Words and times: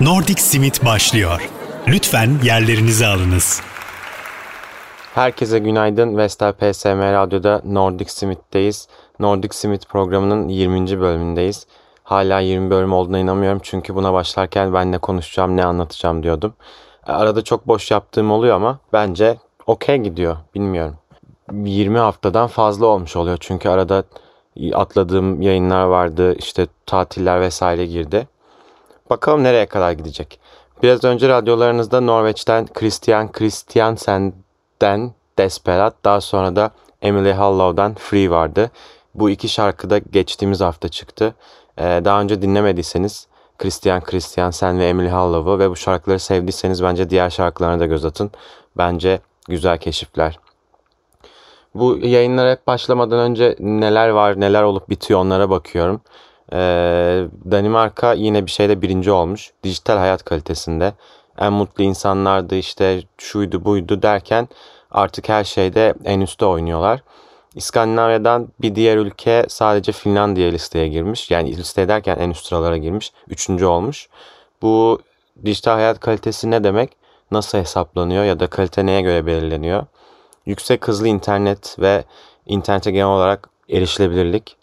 Nordic 0.00 0.42
Simit 0.42 0.84
başlıyor. 0.84 1.50
Lütfen 1.88 2.30
yerlerinizi 2.42 3.06
alınız. 3.06 3.62
Herkese 5.14 5.58
günaydın. 5.58 6.16
Vestel 6.16 6.52
PSM 6.52 6.88
Radyo'da 6.88 7.62
Nordic 7.64 8.10
Simit'teyiz. 8.10 8.88
Nordic 9.20 9.56
Simit 9.56 9.88
programının 9.88 10.48
20. 10.48 11.00
bölümündeyiz. 11.00 11.66
Hala 12.02 12.40
20 12.40 12.70
bölüm 12.70 12.92
olduğuna 12.92 13.18
inanmıyorum 13.18 13.60
çünkü 13.62 13.94
buna 13.94 14.12
başlarken 14.12 14.74
ben 14.74 14.92
ne 14.92 14.98
konuşacağım, 14.98 15.56
ne 15.56 15.64
anlatacağım 15.64 16.22
diyordum. 16.22 16.54
Arada 17.06 17.44
çok 17.44 17.68
boş 17.68 17.90
yaptığım 17.90 18.30
oluyor 18.30 18.56
ama 18.56 18.78
bence 18.92 19.38
okey 19.66 19.96
gidiyor. 19.96 20.36
Bilmiyorum. 20.54 20.96
20 21.52 21.98
haftadan 21.98 22.46
fazla 22.46 22.86
olmuş 22.86 23.16
oluyor 23.16 23.36
çünkü 23.40 23.68
arada 23.68 24.04
atladığım 24.72 25.42
yayınlar 25.42 25.84
vardı. 25.84 26.34
işte 26.38 26.66
tatiller 26.86 27.40
vesaire 27.40 27.86
girdi. 27.86 28.28
Bakalım 29.10 29.44
nereye 29.44 29.66
kadar 29.66 29.92
gidecek. 29.92 30.40
Biraz 30.82 31.04
önce 31.04 31.28
radyolarınızda 31.28 32.00
Norveç'ten 32.00 32.66
Christian 32.66 33.32
Christiansen'den 33.32 35.12
Desperat, 35.38 35.94
daha 36.04 36.20
sonra 36.20 36.56
da 36.56 36.70
Emily 37.02 37.32
Hollow'dan 37.32 37.94
Free 37.94 38.30
vardı. 38.30 38.70
Bu 39.14 39.30
iki 39.30 39.48
şarkı 39.48 39.90
da 39.90 39.98
geçtiğimiz 39.98 40.60
hafta 40.60 40.88
çıktı. 40.88 41.34
Ee, 41.78 41.82
daha 42.04 42.20
önce 42.20 42.42
dinlemediyseniz 42.42 43.26
Christian 43.58 44.00
Christiansen 44.00 44.78
ve 44.78 44.88
Emily 44.88 45.10
Hollow'u 45.10 45.58
ve 45.58 45.70
bu 45.70 45.76
şarkıları 45.76 46.18
sevdiyseniz 46.18 46.82
bence 46.82 47.10
diğer 47.10 47.30
şarkılarına 47.30 47.80
da 47.80 47.86
göz 47.86 48.04
atın. 48.04 48.30
Bence 48.76 49.20
güzel 49.48 49.78
keşifler. 49.78 50.38
Bu 51.74 51.98
yayınlara 51.98 52.50
hep 52.50 52.66
başlamadan 52.66 53.18
önce 53.18 53.56
neler 53.58 54.08
var, 54.08 54.40
neler 54.40 54.62
olup 54.62 54.90
bitiyor 54.90 55.20
onlara 55.20 55.50
bakıyorum. 55.50 56.00
Ee, 56.52 57.26
Danimarka 57.50 58.12
yine 58.12 58.46
bir 58.46 58.50
şeyde 58.50 58.82
birinci 58.82 59.10
olmuş. 59.10 59.52
Dijital 59.64 59.96
hayat 59.96 60.24
kalitesinde. 60.24 60.92
En 61.38 61.52
mutlu 61.52 61.84
insanlardı 61.84 62.56
işte 62.56 63.02
şuydu 63.18 63.64
buydu 63.64 64.02
derken 64.02 64.48
artık 64.90 65.28
her 65.28 65.44
şeyde 65.44 65.94
en 66.04 66.20
üstte 66.20 66.44
oynuyorlar. 66.44 67.02
İskandinavya'dan 67.54 68.48
bir 68.60 68.74
diğer 68.74 68.96
ülke 68.96 69.46
sadece 69.48 69.92
Finlandiya 69.92 70.50
listeye 70.50 70.88
girmiş. 70.88 71.30
Yani 71.30 71.56
liste 71.56 71.88
derken 71.88 72.16
en 72.18 72.30
üst 72.30 72.46
sıralara 72.46 72.76
girmiş. 72.76 73.12
Üçüncü 73.28 73.64
olmuş. 73.64 74.08
Bu 74.62 75.00
dijital 75.44 75.72
hayat 75.72 76.00
kalitesi 76.00 76.50
ne 76.50 76.64
demek? 76.64 76.96
Nasıl 77.30 77.58
hesaplanıyor 77.58 78.24
ya 78.24 78.40
da 78.40 78.46
kalite 78.46 78.86
neye 78.86 79.00
göre 79.00 79.26
belirleniyor? 79.26 79.86
Yüksek 80.46 80.88
hızlı 80.88 81.08
internet 81.08 81.76
ve 81.78 82.04
internete 82.46 82.90
genel 82.90 83.06
olarak 83.06 83.48
erişilebilirlik 83.70 84.57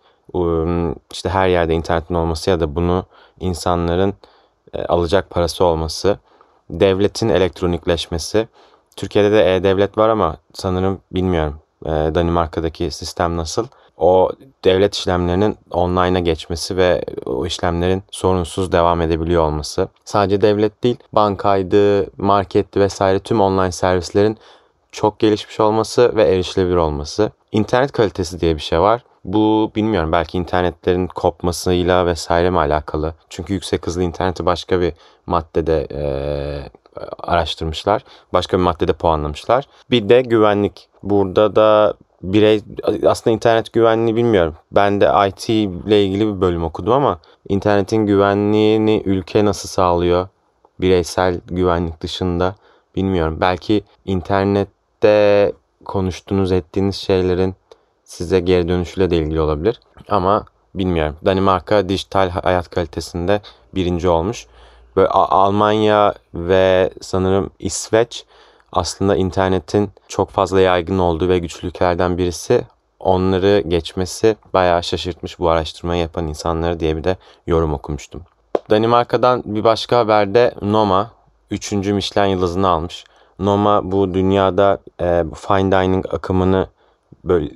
işte 1.11 1.29
her 1.29 1.47
yerde 1.47 1.73
internetin 1.73 2.15
olması 2.15 2.49
ya 2.49 2.59
da 2.59 2.75
bunu 2.75 3.05
insanların 3.39 4.13
e, 4.73 4.85
alacak 4.85 5.29
parası 5.29 5.65
olması, 5.65 6.17
devletin 6.69 7.29
elektronikleşmesi. 7.29 8.47
Türkiye'de 8.95 9.31
de 9.31 9.55
e-devlet 9.55 9.97
var 9.97 10.09
ama 10.09 10.37
sanırım 10.53 10.99
bilmiyorum 11.11 11.59
e, 11.85 11.89
Danimarka'daki 11.89 12.91
sistem 12.91 13.37
nasıl. 13.37 13.67
O 13.97 14.31
devlet 14.63 14.95
işlemlerinin 14.95 15.57
online'a 15.71 16.19
geçmesi 16.19 16.77
ve 16.77 17.05
o 17.25 17.45
işlemlerin 17.45 18.03
sorunsuz 18.11 18.71
devam 18.71 19.01
edebiliyor 19.01 19.43
olması. 19.43 19.87
Sadece 20.05 20.41
devlet 20.41 20.83
değil, 20.83 20.97
bankaydı, 21.13 22.07
marketti 22.17 22.79
vesaire 22.79 23.19
tüm 23.19 23.41
online 23.41 23.71
servislerin 23.71 24.37
çok 24.91 25.19
gelişmiş 25.19 25.59
olması 25.59 26.15
ve 26.15 26.23
erişilebilir 26.23 26.75
olması. 26.75 27.31
İnternet 27.51 27.91
kalitesi 27.91 28.41
diye 28.41 28.55
bir 28.55 28.61
şey 28.61 28.79
var. 28.79 29.03
Bu 29.25 29.71
bilmiyorum 29.75 30.11
belki 30.11 30.37
internetlerin 30.37 31.07
kopmasıyla 31.07 32.05
vesaire 32.05 32.49
mi 32.49 32.59
alakalı? 32.59 33.13
Çünkü 33.29 33.53
yüksek 33.53 33.87
hızlı 33.87 34.03
interneti 34.03 34.45
başka 34.45 34.81
bir 34.81 34.93
maddede 35.25 35.87
e, 35.91 36.03
araştırmışlar. 37.19 38.03
Başka 38.33 38.57
bir 38.57 38.63
maddede 38.63 38.93
puanlamışlar. 38.93 39.67
Bir 39.91 40.09
de 40.09 40.21
güvenlik. 40.21 40.89
Burada 41.03 41.55
da 41.55 41.93
birey 42.21 42.61
aslında 43.05 43.33
internet 43.33 43.73
güvenliği 43.73 44.15
bilmiyorum. 44.15 44.55
Ben 44.71 45.01
de 45.01 45.11
IT 45.27 45.49
ile 45.49 46.05
ilgili 46.05 46.27
bir 46.27 46.41
bölüm 46.41 46.63
okudum 46.63 46.93
ama 46.93 47.19
internetin 47.49 48.05
güvenliğini 48.05 49.03
ülke 49.05 49.45
nasıl 49.45 49.69
sağlıyor? 49.69 50.27
Bireysel 50.81 51.41
güvenlik 51.47 52.01
dışında 52.01 52.55
bilmiyorum. 52.95 53.37
Belki 53.41 53.83
internette 54.05 55.53
konuştuğunuz 55.85 56.51
ettiğiniz 56.51 56.95
şeylerin 56.95 57.55
size 58.05 58.39
geri 58.39 58.67
dönüşüyle 58.67 59.09
de 59.09 59.17
ilgili 59.17 59.41
olabilir. 59.41 59.79
Ama 60.09 60.45
bilmiyorum. 60.75 61.15
Danimarka 61.25 61.89
dijital 61.89 62.29
hayat 62.29 62.69
kalitesinde 62.69 63.41
birinci 63.75 64.09
olmuş. 64.09 64.47
Böyle 64.95 65.07
Almanya 65.07 66.13
ve 66.33 66.89
sanırım 67.01 67.49
İsveç 67.59 68.25
aslında 68.71 69.15
internetin 69.15 69.89
çok 70.07 70.29
fazla 70.29 70.61
yaygın 70.61 70.99
olduğu 70.99 71.29
ve 71.29 71.39
güçlü 71.39 71.67
ülkelerden 71.67 72.17
birisi. 72.17 72.63
Onları 72.99 73.63
geçmesi 73.67 74.35
bayağı 74.53 74.83
şaşırtmış 74.83 75.39
bu 75.39 75.49
araştırmayı 75.49 76.01
yapan 76.01 76.27
insanları 76.27 76.79
diye 76.79 76.97
bir 76.97 77.03
de 77.03 77.17
yorum 77.47 77.73
okumuştum. 77.73 78.21
Danimarka'dan 78.69 79.43
bir 79.45 79.63
başka 79.63 79.97
haberde 79.97 80.53
Noma 80.61 81.11
3. 81.51 81.71
Michelin 81.71 82.25
yıldızını 82.29 82.67
almış. 82.67 83.03
Noma 83.39 83.91
bu 83.91 84.13
dünyada 84.13 84.79
e, 85.01 85.23
fine 85.35 85.71
dining 85.71 86.05
akımını 86.13 86.67
böyle 87.25 87.51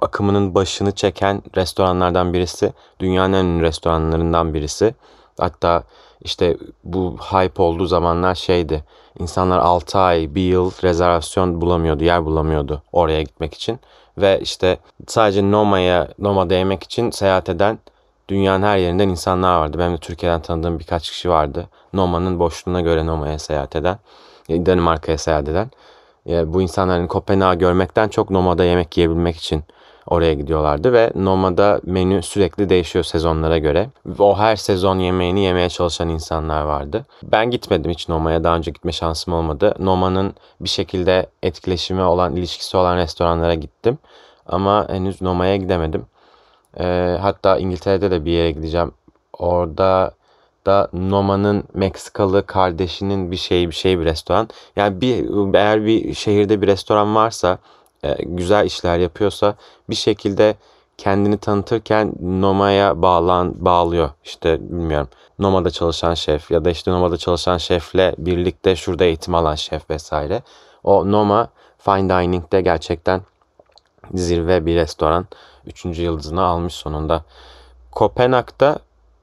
akımının 0.00 0.54
başını 0.54 0.92
çeken 0.92 1.42
restoranlardan 1.56 2.32
birisi. 2.32 2.72
Dünyanın 3.00 3.32
en 3.32 3.44
ünlü 3.44 3.62
restoranlarından 3.62 4.54
birisi. 4.54 4.94
Hatta 5.38 5.82
işte 6.20 6.56
bu 6.84 7.16
hype 7.18 7.62
olduğu 7.62 7.86
zamanlar 7.86 8.34
şeydi. 8.34 8.84
İnsanlar 9.18 9.58
6 9.58 9.98
ay, 9.98 10.34
bir 10.34 10.42
yıl 10.42 10.70
rezervasyon 10.82 11.60
bulamıyordu, 11.60 12.04
yer 12.04 12.24
bulamıyordu 12.24 12.82
oraya 12.92 13.22
gitmek 13.22 13.54
için. 13.54 13.80
Ve 14.18 14.40
işte 14.40 14.78
sadece 15.06 15.50
Noma'ya, 15.50 16.08
Noma'da 16.18 16.54
yemek 16.54 16.82
için 16.82 17.10
seyahat 17.10 17.48
eden 17.48 17.78
dünyanın 18.28 18.62
her 18.62 18.76
yerinden 18.76 19.08
insanlar 19.08 19.58
vardı. 19.58 19.78
Benim 19.78 19.92
de 19.92 19.98
Türkiye'den 19.98 20.42
tanıdığım 20.42 20.78
birkaç 20.78 21.10
kişi 21.10 21.30
vardı. 21.30 21.68
Noma'nın 21.92 22.38
boşluğuna 22.38 22.80
göre 22.80 23.06
Noma'ya 23.06 23.38
seyahat 23.38 23.76
eden, 23.76 23.98
Danimarka'ya 24.48 25.18
seyahat 25.18 25.48
eden 25.48 25.70
bu 26.26 26.62
insanların 26.62 27.06
Kopenhag'ı 27.06 27.58
görmekten 27.58 28.08
çok 28.08 28.30
Noma'da 28.30 28.64
yemek 28.64 28.96
yiyebilmek 28.96 29.36
için 29.36 29.64
oraya 30.06 30.34
gidiyorlardı 30.34 30.92
ve 30.92 31.12
Noma'da 31.14 31.80
menü 31.84 32.22
sürekli 32.22 32.68
değişiyor 32.68 33.04
sezonlara 33.04 33.58
göre. 33.58 33.90
O 34.18 34.38
her 34.38 34.56
sezon 34.56 34.98
yemeğini 34.98 35.40
yemeye 35.40 35.68
çalışan 35.68 36.08
insanlar 36.08 36.62
vardı. 36.62 37.06
Ben 37.22 37.50
gitmedim 37.50 37.90
hiç 37.90 38.08
Noma'ya. 38.08 38.44
Daha 38.44 38.56
önce 38.56 38.70
gitme 38.70 38.92
şansım 38.92 39.34
olmadı. 39.34 39.74
Noma'nın 39.78 40.34
bir 40.60 40.68
şekilde 40.68 41.26
etkileşimi 41.42 42.02
olan, 42.02 42.36
ilişkisi 42.36 42.76
olan 42.76 42.96
restoranlara 42.96 43.54
gittim. 43.54 43.98
Ama 44.46 44.88
henüz 44.88 45.22
Noma'ya 45.22 45.56
gidemedim. 45.56 46.06
Ee, 46.80 47.18
hatta 47.20 47.58
İngiltere'de 47.58 48.10
de 48.10 48.24
bir 48.24 48.30
yere 48.30 48.50
gideceğim. 48.50 48.92
Orada 49.38 50.12
da 50.66 50.88
Noma'nın 50.92 51.64
Meksikalı 51.74 52.46
kardeşinin 52.46 53.30
bir 53.30 53.36
şey 53.36 53.68
bir 53.68 53.74
şey 53.74 54.00
bir 54.00 54.04
restoran. 54.04 54.48
Yani 54.76 55.00
bir 55.00 55.54
eğer 55.54 55.84
bir 55.84 56.14
şehirde 56.14 56.62
bir 56.62 56.66
restoran 56.66 57.14
varsa 57.14 57.58
e, 58.02 58.16
güzel 58.24 58.66
işler 58.66 58.98
yapıyorsa 58.98 59.54
bir 59.90 59.94
şekilde 59.94 60.54
kendini 60.98 61.38
tanıtırken 61.38 62.12
Noma'ya 62.20 63.02
bağlan 63.02 63.64
bağlıyor. 63.64 64.10
İşte 64.24 64.60
bilmiyorum. 64.60 65.08
Noma'da 65.38 65.70
çalışan 65.70 66.14
şef 66.14 66.50
ya 66.50 66.64
da 66.64 66.70
işte 66.70 66.90
Noma'da 66.90 67.16
çalışan 67.16 67.58
şefle 67.58 68.14
birlikte 68.18 68.76
şurada 68.76 69.04
eğitim 69.04 69.34
alan 69.34 69.54
şef 69.54 69.90
vesaire. 69.90 70.42
O 70.84 71.12
Noma 71.12 71.48
Fine 71.78 72.08
Dining'de 72.08 72.60
gerçekten 72.60 73.22
zirve 74.14 74.66
bir 74.66 74.76
restoran. 74.76 75.26
Üçüncü 75.66 76.02
yıldızını 76.02 76.42
almış 76.42 76.74
sonunda. 76.74 77.24
Kopenhag'da 77.90 78.78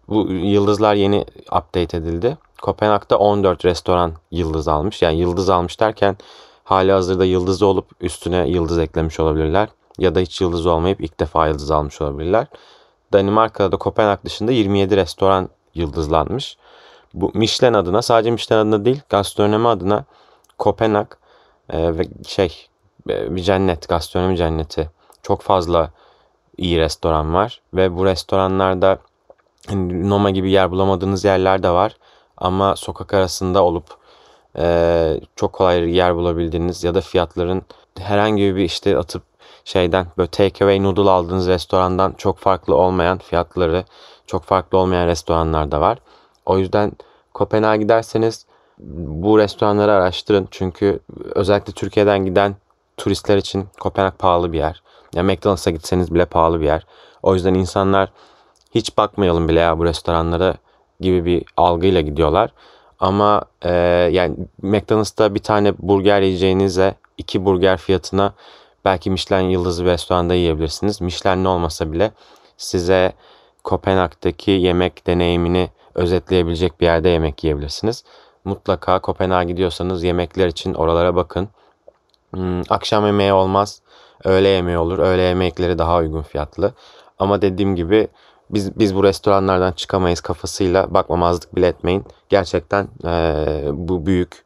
bu 0.10 0.32
yıldızlar 0.32 0.96
yeni 0.96 1.26
update 1.42 1.98
edildi. 1.98 2.38
Kopenhag'da 2.62 3.18
14 3.18 3.66
restoran 3.66 4.14
yıldız 4.32 4.68
almış. 4.68 5.02
Yani 5.02 5.20
yıldız 5.20 5.50
almış 5.50 5.80
derken 5.80 6.18
hali 6.64 6.92
hazırda 6.92 7.26
yıldızı 7.26 7.66
olup 7.66 7.86
üstüne 8.02 8.50
yıldız 8.50 8.78
eklemiş 8.78 9.20
olabilirler. 9.20 9.70
Ya 9.98 10.16
da 10.16 10.20
hiç 10.20 10.42
yıldız 10.42 10.66
olmayıp 10.66 11.02
ilk 11.02 11.20
defa 11.20 11.48
yıldız 11.48 11.72
almış 11.72 12.02
olabilirler. 12.02 12.48
Danimarka'da 13.14 13.72
da 13.72 13.78
Kopenhag 13.78 14.26
dışında 14.26 14.52
27 14.52 14.98
restoran 14.98 15.50
yıldızlanmış. 15.76 16.58
Bu 17.14 17.32
Michelin 17.34 17.74
adına 17.74 18.02
sadece 18.02 18.32
Michelin 18.32 18.60
adına 18.60 18.86
değil 18.86 19.02
gastronomi 19.10 19.68
adına 19.68 20.06
Kopenhag 20.58 21.08
e, 21.70 21.98
ve 21.98 22.04
şey 22.28 22.68
e, 23.10 23.36
bir 23.36 23.42
cennet 23.42 23.90
gastronomi 23.90 24.38
cenneti 24.38 24.90
çok 25.24 25.42
fazla 25.42 25.92
iyi 26.58 26.80
restoran 26.80 27.34
var 27.34 27.62
ve 27.74 27.98
bu 27.98 28.06
restoranlarda 28.06 29.00
Noma 30.10 30.30
gibi 30.30 30.52
yer 30.52 30.72
bulamadığınız 30.72 31.26
yerler 31.26 31.64
de 31.64 31.70
var. 31.70 31.98
Ama 32.38 32.76
sokak 32.76 33.14
arasında 33.14 33.64
olup 33.64 33.86
e, 34.58 35.20
çok 35.36 35.54
kolay 35.54 35.96
yer 35.96 36.16
bulabildiğiniz 36.16 36.84
ya 36.84 36.96
da 36.96 37.02
fiyatların 37.02 37.62
herhangi 38.00 38.56
bir 38.56 38.64
işte 38.64 38.98
atıp 38.98 39.24
şeyden 39.66 40.08
böyle 40.18 40.30
take 40.30 40.66
away 40.66 40.84
noodle 40.84 41.10
aldığınız 41.10 41.48
restorandan 41.48 42.14
çok 42.18 42.38
farklı 42.38 42.76
olmayan 42.76 43.18
fiyatları 43.18 43.84
çok 44.28 44.44
farklı 44.44 44.78
olmayan 44.78 45.08
restoranlar 45.08 45.72
da 45.72 45.82
var. 45.82 45.98
O 46.46 46.58
yüzden 46.58 46.92
Kopenhag'a 47.34 47.76
giderseniz 47.76 48.46
bu 49.24 49.40
restoranları 49.40 49.92
araştırın. 49.92 50.48
Çünkü 50.52 51.00
özellikle 51.36 51.74
Türkiye'den 51.74 52.26
giden 52.26 52.56
turistler 52.98 53.38
için 53.38 53.68
Kopenhag 53.80 54.14
pahalı 54.20 54.54
bir 54.54 54.58
yer. 54.58 54.84
Yani 55.14 55.32
McDonald's'a 55.32 55.72
gitseniz 55.72 56.14
bile 56.14 56.26
pahalı 56.26 56.60
bir 56.60 56.66
yer. 56.66 56.86
O 57.24 57.34
yüzden 57.34 57.54
insanlar 57.54 58.12
hiç 58.72 58.98
bakmayalım 58.98 59.50
bile 59.50 59.60
ya 59.60 59.80
bu 59.80 59.86
restoranlara 59.86 60.56
gibi 61.00 61.26
bir 61.26 61.44
algıyla 61.58 62.02
gidiyorlar. 62.02 62.54
Ama 63.00 63.42
e, 63.62 63.72
yani 64.12 64.36
McDonald's'ta 64.62 65.36
bir 65.36 65.40
tane 65.40 65.74
burger 65.80 66.22
yiyeceğinize 66.22 66.96
iki 67.18 67.46
burger 67.46 67.78
fiyatına 67.78 68.34
belki 68.86 69.12
Michelin 69.12 69.50
yıldızı 69.50 69.86
bir 69.86 69.90
restoranda 69.90 70.34
yiyebilirsiniz. 70.34 71.02
Michelin 71.02 71.46
olmasa 71.46 71.92
bile 71.92 72.12
size 72.58 73.14
Kopenhag'daki 73.64 74.52
yemek 74.52 75.08
deneyimini 75.08 75.70
özetleyebilecek 75.96 76.82
bir 76.82 76.86
yerde 76.86 77.10
yemek 77.10 77.44
yiyebilirsiniz. 77.44 78.04
Mutlaka 78.46 79.00
Kopenhag'a 79.00 79.44
gidiyorsanız 79.44 80.04
yemekler 80.04 80.48
için 80.48 80.74
oralara 80.74 81.16
bakın. 81.16 81.50
Hmm, 82.34 82.62
akşam 82.70 83.06
yemeği 83.06 83.34
olmaz. 83.34 83.82
Öğle 84.24 84.48
yemeği 84.48 84.78
olur. 84.78 85.00
Öğle 85.00 85.22
yemekleri 85.22 85.78
daha 85.78 85.98
uygun 85.98 86.22
fiyatlı. 86.22 86.74
Ama 87.20 87.42
dediğim 87.42 87.76
gibi 87.76 88.08
biz 88.50 88.80
biz 88.80 88.96
bu 88.96 89.04
restoranlardan 89.04 89.72
çıkamayız 89.72 90.22
kafasıyla 90.22 90.94
bakmamazlık 90.94 91.56
bile 91.56 91.68
etmeyin. 91.68 92.06
Gerçekten 92.30 92.88
e, 93.06 93.46
bu 93.72 94.06
büyük 94.06 94.44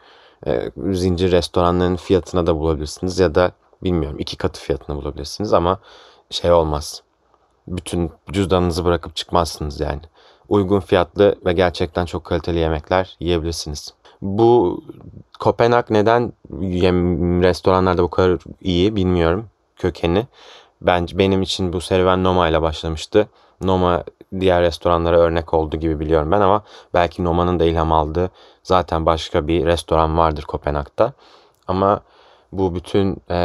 e, 0.47 0.71
zincir 0.91 1.31
restoranların 1.31 1.95
fiyatına 1.95 2.47
da 2.47 2.59
bulabilirsiniz 2.59 3.19
ya 3.19 3.35
da 3.35 3.51
bilmiyorum 3.83 4.19
iki 4.19 4.37
katı 4.37 4.61
fiyatına 4.61 4.95
bulabilirsiniz 4.95 5.53
ama 5.53 5.79
şey 6.29 6.51
olmaz. 6.51 7.03
Bütün 7.67 8.11
cüzdanınızı 8.31 8.85
bırakıp 8.85 9.15
çıkmazsınız 9.15 9.79
yani. 9.79 10.01
Uygun 10.49 10.79
fiyatlı 10.79 11.35
ve 11.45 11.53
gerçekten 11.53 12.05
çok 12.05 12.23
kaliteli 12.23 12.59
yemekler 12.59 13.17
yiyebilirsiniz. 13.19 13.93
Bu 14.21 14.83
Kopenhag 15.39 15.85
neden 15.89 16.33
yem, 16.61 17.43
restoranlarda 17.43 18.03
bu 18.03 18.09
kadar 18.09 18.39
iyi 18.61 18.95
bilmiyorum 18.95 19.49
kökeni. 19.75 20.27
Bence 20.81 21.17
benim 21.17 21.41
için 21.41 21.73
bu 21.73 21.81
serüven 21.81 22.23
Noma 22.23 22.49
ile 22.49 22.61
başlamıştı. 22.61 23.27
Noma 23.61 24.03
diğer 24.39 24.61
restoranlara 24.61 25.17
örnek 25.17 25.53
oldu 25.53 25.77
gibi 25.77 25.99
biliyorum 25.99 26.31
ben 26.31 26.41
ama 26.41 26.63
belki 26.93 27.23
Noma'nın 27.23 27.59
da 27.59 27.65
ilham 27.65 27.91
aldığı 27.91 28.29
zaten 28.63 29.05
başka 29.05 29.47
bir 29.47 29.65
restoran 29.65 30.17
vardır 30.17 30.43
Kopenhag'da. 30.43 31.13
Ama 31.67 32.01
bu 32.51 32.75
bütün 32.75 33.17
e, 33.29 33.37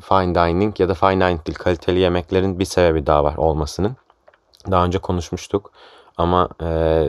fine 0.00 0.34
dining 0.34 0.80
ya 0.80 0.88
da 0.88 0.94
fine 0.94 1.20
dining 1.20 1.46
değil 1.46 1.58
kaliteli 1.58 1.98
yemeklerin 1.98 2.58
bir 2.58 2.64
sebebi 2.64 3.06
daha 3.06 3.24
var 3.24 3.36
olmasının. 3.36 3.96
Daha 4.70 4.84
önce 4.84 4.98
konuşmuştuk 4.98 5.70
ama 6.16 6.48
e, 6.62 6.66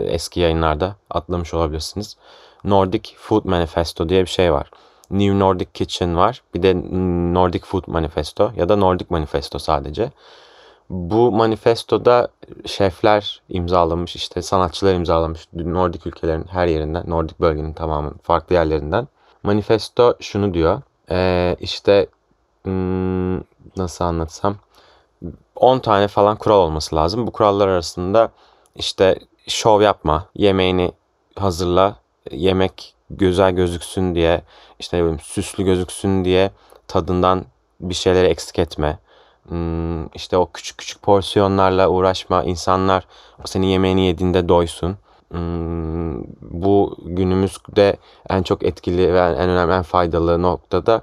eski 0.08 0.40
yayınlarda 0.40 0.96
atlamış 1.10 1.54
olabilirsiniz. 1.54 2.18
Nordic 2.64 3.16
Food 3.18 3.46
Manifesto 3.46 4.10
diye 4.10 4.22
bir 4.22 4.30
şey 4.30 4.54
var. 4.54 4.72
New 5.12 5.40
Nordic 5.40 5.70
Kitchen 5.74 6.18
var. 6.18 6.42
Bir 6.54 6.64
de 6.64 6.76
Nordic 7.34 7.66
Food 7.66 7.84
Manifesto 7.88 8.52
ya 8.56 8.70
da 8.70 8.76
Nordic 8.76 9.06
Manifesto 9.10 9.60
sadece. 9.60 10.12
Bu 10.90 11.32
manifestoda 11.32 12.28
şefler 12.66 13.42
imzalamış, 13.50 14.16
işte 14.16 14.42
sanatçılar 14.42 14.94
imzalamış 14.94 15.48
Nordik 15.54 16.08
ülkelerin 16.08 16.46
her 16.50 16.68
yerinden, 16.68 17.04
Nordik 17.08 17.40
bölgenin 17.40 17.74
tamamı 17.74 18.14
farklı 18.24 18.56
yerlerinden. 18.56 19.08
Manifesto 19.44 20.14
şunu 20.20 20.54
diyor, 20.54 20.82
ee, 21.12 21.56
işte 21.60 22.08
hmm, 22.64 23.38
nasıl 23.78 24.06
anlatsam, 24.06 24.56
10 25.56 25.80
tane 25.80 26.08
falan 26.08 26.38
kural 26.38 26.60
olması 26.60 26.96
lazım. 26.96 27.28
Bu 27.28 27.32
kurallar 27.32 27.68
arasında 27.68 28.32
işte 28.76 29.20
şov 29.48 29.82
yapma, 29.82 30.26
yemeğini 30.36 30.92
hazırla, 31.36 31.96
yemek 32.32 32.96
güzel 33.10 33.52
gözüksün 33.52 34.16
diye, 34.16 34.42
işte 34.80 35.18
süslü 35.24 35.64
gözüksün 35.64 36.26
diye 36.26 36.52
tadından 36.88 37.46
bir 37.80 37.94
şeyleri 37.94 38.28
eksik 38.28 38.60
etme. 38.60 39.00
Hmm, 39.50 40.08
işte 40.08 40.38
o 40.38 40.52
küçük 40.52 40.78
küçük 40.78 41.02
porsiyonlarla 41.02 41.90
uğraşma. 41.90 42.44
İnsanlar 42.44 43.08
senin 43.46 43.68
yemeğini 43.68 44.06
yediğinde 44.08 44.50
doysun. 44.50 44.98
Hmm, 45.32 46.24
bu 46.42 46.98
günümüzde 47.06 47.98
en 48.30 48.44
çok 48.44 48.64
etkili 48.64 49.14
ve 49.14 49.20
en 49.20 49.50
önemli, 49.50 49.74
en 49.74 49.84
faydalı 49.84 50.42
noktada 50.42 51.02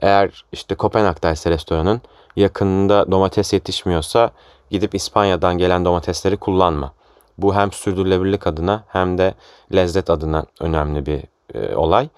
eğer 0.00 0.44
işte 0.52 0.74
Kopenhag'daysa 0.74 1.50
restoranın 1.50 2.00
yakınında 2.36 3.10
domates 3.10 3.52
yetişmiyorsa 3.52 4.30
gidip 4.70 4.94
İspanya'dan 4.94 5.58
gelen 5.58 5.84
domatesleri 5.84 6.36
kullanma. 6.36 6.92
Bu 7.38 7.54
hem 7.54 7.72
sürdürülebilirlik 7.72 8.46
adına 8.46 8.84
hem 8.88 9.18
de 9.18 9.34
lezzet 9.74 10.10
adına 10.10 10.46
önemli 10.60 11.06
bir 11.06 11.22
e, 11.54 11.76
olay. 11.76 12.08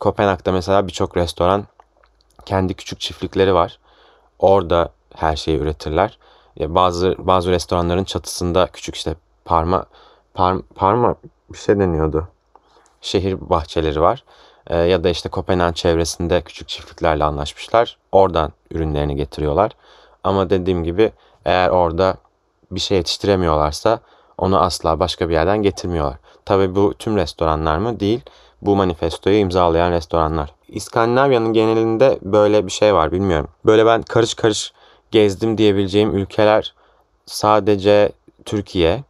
Kopenhag'da 0.00 0.52
mesela 0.52 0.86
birçok 0.86 1.16
restoran 1.16 1.64
kendi 2.46 2.74
küçük 2.74 3.00
çiftlikleri 3.00 3.54
var. 3.54 3.78
Orada 4.38 4.92
her 5.16 5.36
şeyi 5.36 5.58
üretirler. 5.58 6.18
Ya 6.56 6.74
bazı 6.74 7.14
bazı 7.18 7.50
restoranların 7.50 8.04
çatısında 8.04 8.66
küçük 8.66 8.94
işte 8.94 9.14
parma 9.44 9.84
par, 10.34 10.56
parma 10.74 11.14
bir 11.52 11.58
şey 11.58 11.78
deniyordu. 11.78 12.28
Şehir 13.00 13.50
bahçeleri 13.50 14.00
var. 14.00 14.24
E, 14.66 14.76
ya 14.76 15.04
da 15.04 15.08
işte 15.08 15.28
Kopenhag 15.28 15.74
çevresinde 15.74 16.40
küçük 16.40 16.68
çiftliklerle 16.68 17.24
anlaşmışlar. 17.24 17.96
Oradan 18.12 18.52
ürünlerini 18.70 19.16
getiriyorlar. 19.16 19.72
Ama 20.24 20.50
dediğim 20.50 20.84
gibi 20.84 21.12
eğer 21.44 21.68
orada 21.68 22.16
bir 22.70 22.80
şey 22.80 22.96
yetiştiremiyorlarsa 22.96 24.00
onu 24.38 24.60
asla 24.60 25.00
başka 25.00 25.28
bir 25.28 25.34
yerden 25.34 25.62
getirmiyorlar. 25.62 26.16
Tabii 26.44 26.74
bu 26.74 26.94
tüm 26.94 27.16
restoranlar 27.16 27.78
mı? 27.78 28.00
Değil. 28.00 28.20
Bu 28.62 28.76
manifestoyu 28.76 29.36
imzalayan 29.36 29.90
restoranlar. 29.90 30.52
İskandinavya'nın 30.68 31.52
genelinde 31.52 32.18
böyle 32.22 32.66
bir 32.66 32.72
şey 32.72 32.94
var 32.94 33.12
bilmiyorum. 33.12 33.48
Böyle 33.66 33.86
ben 33.86 34.02
karış 34.02 34.34
karış 34.34 34.72
gezdim 35.14 35.58
diyebileceğim 35.58 36.16
ülkeler 36.16 36.74
sadece 37.26 38.12
Türkiye, 38.44 39.04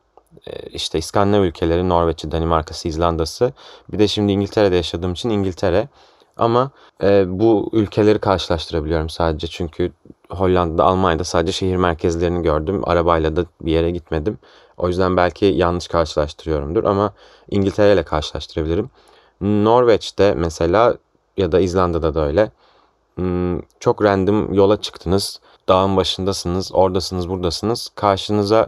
e, 0.47 0.61
işte 0.61 0.99
İskandinav 0.99 1.43
ülkeleri, 1.43 1.89
Norveç'i, 1.89 2.31
Danimarka'sı, 2.33 2.89
İzlanda'sı. 2.89 3.53
Bir 3.93 3.99
de 3.99 4.09
şimdi 4.09 4.33
İngiltere'de 4.33 4.77
yaşadığım 4.77 5.13
için 5.13 5.31
İngiltere. 5.31 5.89
Ama 6.37 6.71
e, 7.03 7.25
bu 7.27 7.71
ülkeleri 7.73 8.19
karşılaştırabiliyorum 8.19 9.09
sadece. 9.09 9.47
Çünkü 9.47 9.93
Hollanda'da, 10.31 10.85
Almanya'da 10.85 11.25
sadece 11.25 11.53
şehir 11.53 11.77
merkezlerini 11.77 12.43
gördüm. 12.43 12.83
Arabayla 12.85 13.37
da 13.37 13.45
bir 13.61 13.73
yere 13.73 13.91
gitmedim. 13.91 14.39
O 14.77 14.89
yüzden 14.89 15.17
belki 15.17 15.45
yanlış 15.45 15.89
karşılaştırıyorumdur 15.89 16.85
ama 16.85 17.13
İngiltere 17.51 17.93
ile 17.93 18.03
karşılaştırabilirim. 18.03 18.91
Norveç'te 19.41 20.35
mesela 20.35 20.97
ya 21.37 21.53
da 21.53 21.61
İzlanda'da 21.61 22.15
da 22.15 22.27
öyle. 22.27 22.51
Hmm, 23.15 23.61
çok 23.81 24.03
random 24.03 24.55
yola 24.55 24.81
çıktınız 24.81 25.41
dağın 25.69 25.97
başındasınız, 25.97 26.71
oradasınız, 26.75 27.29
buradasınız. 27.29 27.91
Karşınıza 27.95 28.67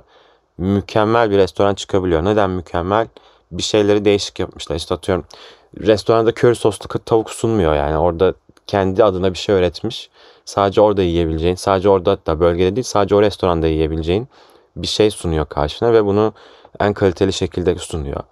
mükemmel 0.59 1.31
bir 1.31 1.39
restoran 1.39 1.75
çıkabiliyor. 1.75 2.25
Neden 2.25 2.51
mükemmel? 2.51 3.09
Bir 3.53 3.63
şeyleri 3.63 4.05
değişik 4.05 4.41
yapmışlar. 4.41 4.77
İşte 4.77 4.95
atıyorum 4.95 5.25
restoranda 5.81 6.33
köri 6.33 6.57
soslu 6.57 6.89
tavuk 6.99 7.31
sunmuyor 7.31 7.75
yani. 7.75 7.99
Orada 7.99 8.35
kendi 8.67 9.05
adına 9.05 9.33
bir 9.33 9.39
şey 9.39 9.55
öğretmiş. 9.55 10.11
Sadece 10.45 10.81
orada 10.81 11.03
yiyebileceğin, 11.03 11.55
sadece 11.55 11.89
orada 11.89 12.19
da 12.27 12.41
bölgede 12.41 12.77
değil, 12.77 12.85
sadece 12.85 13.15
o 13.15 13.23
restoranda 13.23 13.67
yiyebileceğin 13.67 14.29
bir 14.77 14.87
şey 14.87 15.11
sunuyor 15.11 15.47
karşına 15.47 15.93
ve 15.93 16.05
bunu 16.05 16.33
en 16.81 16.93
kaliteli 16.93 17.33
şekilde 17.33 17.79
sunuyor. 17.79 18.23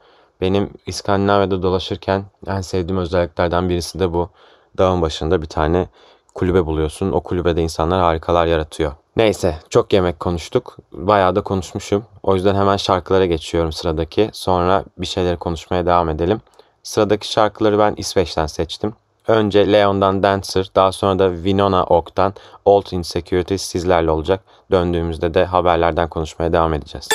Benim 0.40 0.70
İskandinavya'da 0.86 1.62
dolaşırken 1.62 2.24
en 2.46 2.60
sevdiğim 2.60 3.00
özelliklerden 3.00 3.68
birisi 3.68 4.00
de 4.00 4.12
bu. 4.12 4.30
Dağın 4.78 5.02
başında 5.02 5.42
bir 5.42 5.46
tane 5.46 5.88
kulübe 6.34 6.66
buluyorsun. 6.66 7.12
O 7.12 7.20
kulübede 7.20 7.62
insanlar 7.62 8.00
harikalar 8.00 8.46
yaratıyor. 8.46 8.92
Neyse 9.16 9.56
çok 9.70 9.92
yemek 9.92 10.20
konuştuk. 10.20 10.76
Bayağı 10.92 11.36
da 11.36 11.40
konuşmuşum. 11.40 12.04
O 12.22 12.34
yüzden 12.34 12.54
hemen 12.54 12.76
şarkılara 12.76 13.26
geçiyorum 13.26 13.72
sıradaki. 13.72 14.30
Sonra 14.32 14.84
bir 14.98 15.06
şeyleri 15.06 15.36
konuşmaya 15.36 15.86
devam 15.86 16.08
edelim. 16.08 16.40
Sıradaki 16.82 17.32
şarkıları 17.32 17.78
ben 17.78 17.94
İsveç'ten 17.96 18.46
seçtim. 18.46 18.94
Önce 19.28 19.72
Leon'dan 19.72 20.22
Dancer, 20.22 20.70
daha 20.74 20.92
sonra 20.92 21.18
da 21.18 21.34
Winona 21.34 21.84
Oak'tan 21.84 22.34
Old 22.64 22.86
Insecurities 22.92 23.62
sizlerle 23.62 24.10
olacak. 24.10 24.44
Döndüğümüzde 24.70 25.34
de 25.34 25.44
haberlerden 25.44 26.08
konuşmaya 26.08 26.52
devam 26.52 26.74
edeceğiz. 26.74 27.08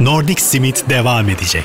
Nordic 0.00 0.42
Simit 0.42 0.90
devam 0.90 1.28
edecek. 1.28 1.64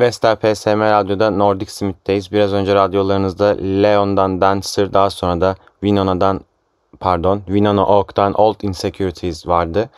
Vestel 0.00 0.36
PSM 0.36 0.80
Radyo'da 0.80 1.30
Nordic 1.30 1.70
Smith'teyiz. 1.70 2.32
Biraz 2.32 2.52
önce 2.52 2.74
radyolarınızda 2.74 3.46
Leon'dan 3.82 4.40
Dancer, 4.40 4.92
daha 4.92 5.10
sonra 5.10 5.40
da 5.40 5.56
Winona'dan 5.80 6.40
pardon, 7.00 7.42
Winona 7.46 7.86
Oak'tan 7.86 8.32
Old 8.32 8.60
Insecurities 8.62 9.46
vardı. 9.46 9.90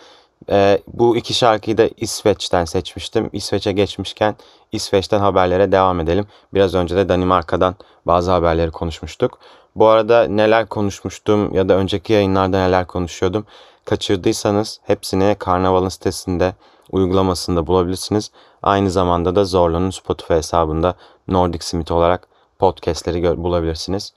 Ee, 0.51 0.79
bu 0.93 1.17
iki 1.17 1.35
şarkıyı 1.35 1.79
da 1.79 1.89
İsveç'ten 1.97 2.65
seçmiştim. 2.65 3.31
İsveç'e 3.33 3.73
geçmişken 3.73 4.37
İsveç'ten 4.73 5.21
haberlere 5.21 5.73
devam 5.73 6.01
edelim. 6.01 6.27
Biraz 6.55 6.75
önce 6.75 6.97
de 6.97 7.09
Danimarka'dan 7.09 7.75
bazı 8.07 8.31
haberleri 8.31 8.71
konuşmuştuk. 8.71 9.39
Bu 9.77 9.87
arada 9.87 10.25
neler 10.25 10.67
konuşmuştum 10.67 11.55
ya 11.55 11.69
da 11.69 11.75
önceki 11.75 12.13
yayınlarda 12.13 12.59
neler 12.67 12.87
konuşuyordum 12.87 13.47
kaçırdıysanız 13.85 14.81
hepsini 14.85 15.37
Karnaval'ın 15.39 15.89
sitesinde 15.89 16.55
uygulamasında 16.91 17.67
bulabilirsiniz. 17.67 18.31
Aynı 18.63 18.91
zamanda 18.91 19.37
da 19.37 19.45
Zorlo'nun 19.45 19.91
Spotify 19.91 20.35
hesabında 20.35 20.95
Nordic 21.29 21.65
Smith 21.65 21.93
olarak 21.93 22.29
podcastleri 22.59 23.43
bulabilirsiniz. 23.43 24.13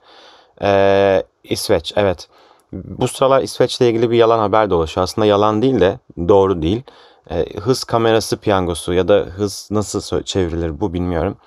Ee, 0.61 1.23
İsveç, 1.43 1.93
evet. 1.95 2.27
Bu 2.73 3.07
sıralar 3.07 3.41
İsveç'le 3.41 3.81
ilgili 3.81 4.11
bir 4.11 4.17
yalan 4.17 4.39
haber 4.39 4.69
dolaşıyor. 4.69 5.03
Aslında 5.03 5.25
yalan 5.25 5.61
değil 5.61 5.79
de 5.79 5.99
doğru 6.27 6.61
değil. 6.61 6.83
Ee, 7.31 7.45
hız 7.59 7.83
kamerası 7.83 8.37
piyangosu 8.37 8.93
ya 8.93 9.07
da 9.07 9.15
hız 9.15 9.69
nasıl 9.71 10.23
çevrilir 10.23 10.79
bu 10.79 10.93
bilmiyorum. 10.93 11.37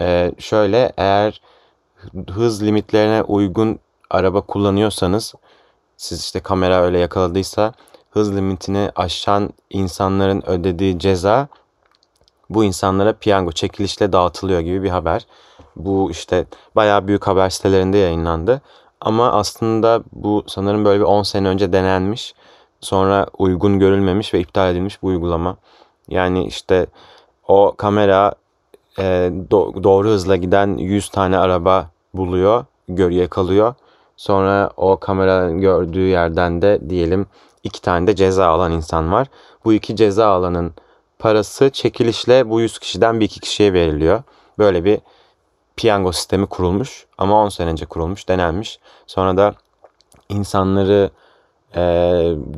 Ee, 0.00 0.32
şöyle 0.38 0.92
eğer 0.96 1.40
hız 2.30 2.62
limitlerine 2.62 3.22
uygun 3.22 3.78
araba 4.10 4.40
kullanıyorsanız 4.40 5.34
siz 5.96 6.20
işte 6.20 6.40
kamera 6.40 6.82
öyle 6.82 6.98
yakaladıysa 6.98 7.72
hız 8.10 8.36
limitini 8.36 8.90
aşan 8.96 9.50
insanların 9.70 10.42
ödediği 10.46 10.98
ceza 10.98 11.48
bu 12.50 12.64
insanlara 12.64 13.12
piyango 13.12 13.52
çekilişle 13.52 14.12
dağıtılıyor 14.12 14.60
gibi 14.60 14.82
bir 14.82 14.90
haber. 14.90 15.26
Bu 15.76 16.10
işte 16.10 16.46
bayağı 16.76 17.06
büyük 17.06 17.26
haber 17.26 17.50
sitelerinde 17.50 17.98
yayınlandı. 17.98 18.62
Ama 19.00 19.32
aslında 19.32 20.02
bu 20.12 20.44
sanırım 20.46 20.84
böyle 20.84 21.00
bir 21.00 21.04
10 21.04 21.22
sene 21.22 21.48
önce 21.48 21.72
denenmiş. 21.72 22.34
Sonra 22.80 23.26
uygun 23.38 23.78
görülmemiş 23.78 24.34
ve 24.34 24.40
iptal 24.40 24.72
edilmiş 24.72 25.02
bu 25.02 25.06
uygulama. 25.06 25.56
Yani 26.08 26.46
işte 26.46 26.86
o 27.48 27.74
kamera 27.76 28.34
e, 28.98 29.02
do- 29.50 29.84
doğru 29.84 30.08
hızla 30.08 30.36
giden 30.36 30.76
100 30.76 31.08
tane 31.08 31.38
araba 31.38 31.90
buluyor, 32.14 32.64
görüye 32.88 33.26
kalıyor. 33.26 33.74
Sonra 34.16 34.70
o 34.76 34.96
kamera 34.96 35.50
gördüğü 35.50 36.06
yerden 36.06 36.62
de 36.62 36.80
diyelim 36.88 37.26
iki 37.64 37.82
tane 37.82 38.06
de 38.06 38.16
ceza 38.16 38.46
alan 38.46 38.72
insan 38.72 39.12
var. 39.12 39.28
Bu 39.64 39.72
iki 39.72 39.96
ceza 39.96 40.26
alanın 40.26 40.72
parası 41.18 41.70
çekilişle 41.70 42.50
bu 42.50 42.60
100 42.60 42.78
kişiden 42.78 43.20
bir 43.20 43.24
iki 43.24 43.40
kişiye 43.40 43.72
veriliyor. 43.72 44.22
Böyle 44.58 44.84
bir 44.84 44.98
piyango 45.76 46.12
sistemi 46.12 46.46
kurulmuş 46.46 47.06
ama 47.18 47.44
10 47.44 47.48
sene 47.48 47.70
önce 47.70 47.86
kurulmuş, 47.86 48.28
denenmiş. 48.28 48.78
Sonra 49.06 49.36
da 49.36 49.54
insanları 50.28 51.10
e, 51.76 51.80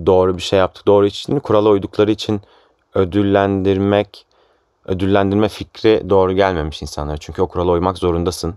doğru 0.06 0.36
bir 0.36 0.42
şey 0.42 0.58
yaptık, 0.58 0.86
doğru 0.86 1.06
için, 1.06 1.40
kurala 1.40 1.68
uydukları 1.68 2.10
için 2.10 2.40
ödüllendirmek, 2.94 4.26
ödüllendirme 4.86 5.48
fikri 5.48 6.10
doğru 6.10 6.32
gelmemiş 6.32 6.82
insanlara. 6.82 7.16
Çünkü 7.16 7.42
o 7.42 7.46
kurala 7.46 7.70
uymak 7.70 7.98
zorundasın. 7.98 8.54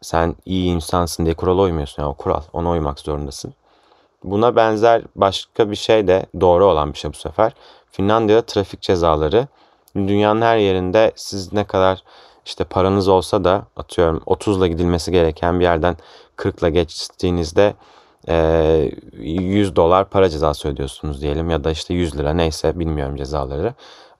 Sen 0.00 0.36
iyi 0.46 0.70
insansın 0.74 1.24
diye 1.24 1.34
kurala 1.34 1.62
uymuyorsun. 1.62 2.02
Yani 2.02 2.10
o 2.10 2.14
kural, 2.14 2.42
ona 2.52 2.70
uymak 2.70 3.00
zorundasın. 3.00 3.54
Buna 4.24 4.56
benzer 4.56 5.02
başka 5.16 5.70
bir 5.70 5.76
şey 5.76 6.06
de 6.06 6.26
doğru 6.40 6.64
olan 6.66 6.92
bir 6.92 6.98
şey 6.98 7.12
bu 7.12 7.16
sefer. 7.16 7.52
Finlandiya'da 7.90 8.42
trafik 8.42 8.82
cezaları. 8.82 9.48
Dünyanın 9.96 10.42
her 10.42 10.56
yerinde 10.56 11.12
siz 11.16 11.52
ne 11.52 11.64
kadar 11.64 12.02
işte 12.46 12.64
paranız 12.64 13.08
olsa 13.08 13.44
da 13.44 13.62
atıyorum 13.76 14.22
30 14.26 14.58
ile 14.58 14.68
gidilmesi 14.68 15.12
gereken 15.12 15.60
bir 15.60 15.64
yerden 15.64 15.96
40 16.36 16.58
ile 16.58 16.70
geçtiğinizde 16.70 17.74
100 19.12 19.76
dolar 19.76 20.04
para 20.04 20.28
cezası 20.28 20.68
ödüyorsunuz 20.68 21.22
diyelim 21.22 21.50
ya 21.50 21.64
da 21.64 21.70
işte 21.70 21.94
100 21.94 22.18
lira 22.18 22.34
neyse 22.34 22.78
bilmiyorum 22.78 23.16
cezaları. 23.16 23.74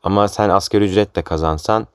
Ama 0.05 0.29
sen 0.29 0.49
asgari 0.49 0.85
ücret 0.85 1.17
de 1.17 1.23
kazansan 1.23 1.87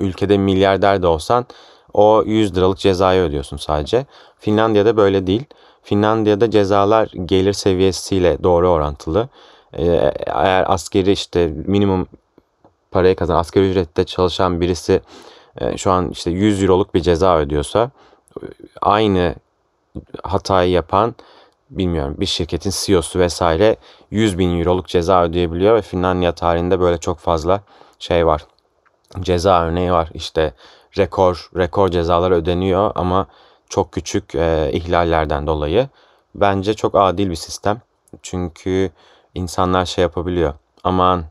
ülkede 0.00 0.38
milyarder 0.38 1.02
de 1.02 1.06
olsan 1.06 1.46
o 1.92 2.22
100 2.26 2.56
liralık 2.56 2.78
cezayı 2.78 3.22
ödüyorsun 3.22 3.56
sadece. 3.56 4.06
Finlandiya'da 4.38 4.96
böyle 4.96 5.26
değil. 5.26 5.44
Finlandiya'da 5.82 6.50
cezalar 6.50 7.08
gelir 7.24 7.52
seviyesiyle 7.52 8.42
doğru 8.42 8.68
orantılı. 8.68 9.28
Eğer 9.72 10.72
askeri 10.72 11.12
işte 11.12 11.52
minimum 11.66 12.06
parayı 12.90 13.16
kazanan 13.16 13.40
asgari 13.40 13.70
ücrette 13.70 14.04
çalışan 14.04 14.60
birisi 14.60 15.00
e, 15.58 15.76
şu 15.76 15.90
an 15.90 16.10
işte 16.10 16.30
100 16.30 16.62
euroluk 16.62 16.94
bir 16.94 17.00
ceza 17.00 17.38
ödüyorsa 17.38 17.90
aynı 18.82 19.34
hatayı 20.22 20.70
yapan 20.70 21.14
bilmiyorum 21.70 22.14
bir 22.18 22.26
şirketin 22.26 22.72
CEO'su 22.74 23.18
vesaire 23.18 23.76
100 24.10 24.38
bin 24.38 24.58
euroluk 24.58 24.88
ceza 24.88 25.24
ödeyebiliyor 25.24 25.74
ve 25.74 25.82
Finlandiya 25.82 26.32
tarihinde 26.32 26.80
böyle 26.80 26.98
çok 26.98 27.18
fazla 27.18 27.60
şey 27.98 28.26
var. 28.26 28.46
Ceza 29.20 29.62
örneği 29.62 29.92
var 29.92 30.08
işte 30.14 30.54
rekor 30.98 31.50
rekor 31.56 31.88
cezalar 31.88 32.30
ödeniyor 32.30 32.92
ama 32.94 33.26
çok 33.68 33.92
küçük 33.92 34.34
e, 34.34 34.70
ihlallerden 34.72 35.46
dolayı. 35.46 35.88
Bence 36.34 36.74
çok 36.74 36.94
adil 36.94 37.30
bir 37.30 37.36
sistem. 37.36 37.80
Çünkü 38.22 38.90
insanlar 39.34 39.84
şey 39.84 40.02
yapabiliyor. 40.02 40.54
Aman 40.84 41.24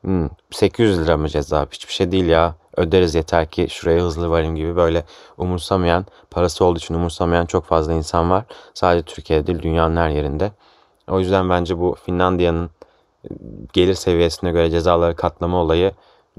hmm, 0.00 0.28
800 0.50 1.00
lira 1.00 1.16
mı 1.16 1.28
ceza? 1.28 1.66
Hiçbir 1.72 1.92
şey 1.92 2.12
değil 2.12 2.26
ya. 2.26 2.54
Öderiz 2.78 3.14
yeter 3.14 3.46
ki 3.46 3.66
şuraya 3.70 4.02
hızlı 4.02 4.30
varayım 4.30 4.56
gibi 4.56 4.76
böyle 4.76 5.04
umursamayan, 5.36 6.06
parası 6.30 6.64
olduğu 6.64 6.78
için 6.78 6.94
umursamayan 6.94 7.46
çok 7.46 7.64
fazla 7.64 7.92
insan 7.92 8.30
var. 8.30 8.44
Sadece 8.74 9.02
Türkiye'de 9.02 9.46
değil 9.46 9.62
dünyanın 9.62 9.96
her 9.96 10.10
yerinde. 10.10 10.52
O 11.08 11.20
yüzden 11.20 11.50
bence 11.50 11.78
bu 11.78 11.96
Finlandiya'nın 12.06 12.70
e, 13.24 13.28
gelir 13.72 13.94
seviyesine 13.94 14.50
göre 14.50 14.70
cezaları 14.70 15.16
katlama 15.16 15.58
olayı 15.62 15.92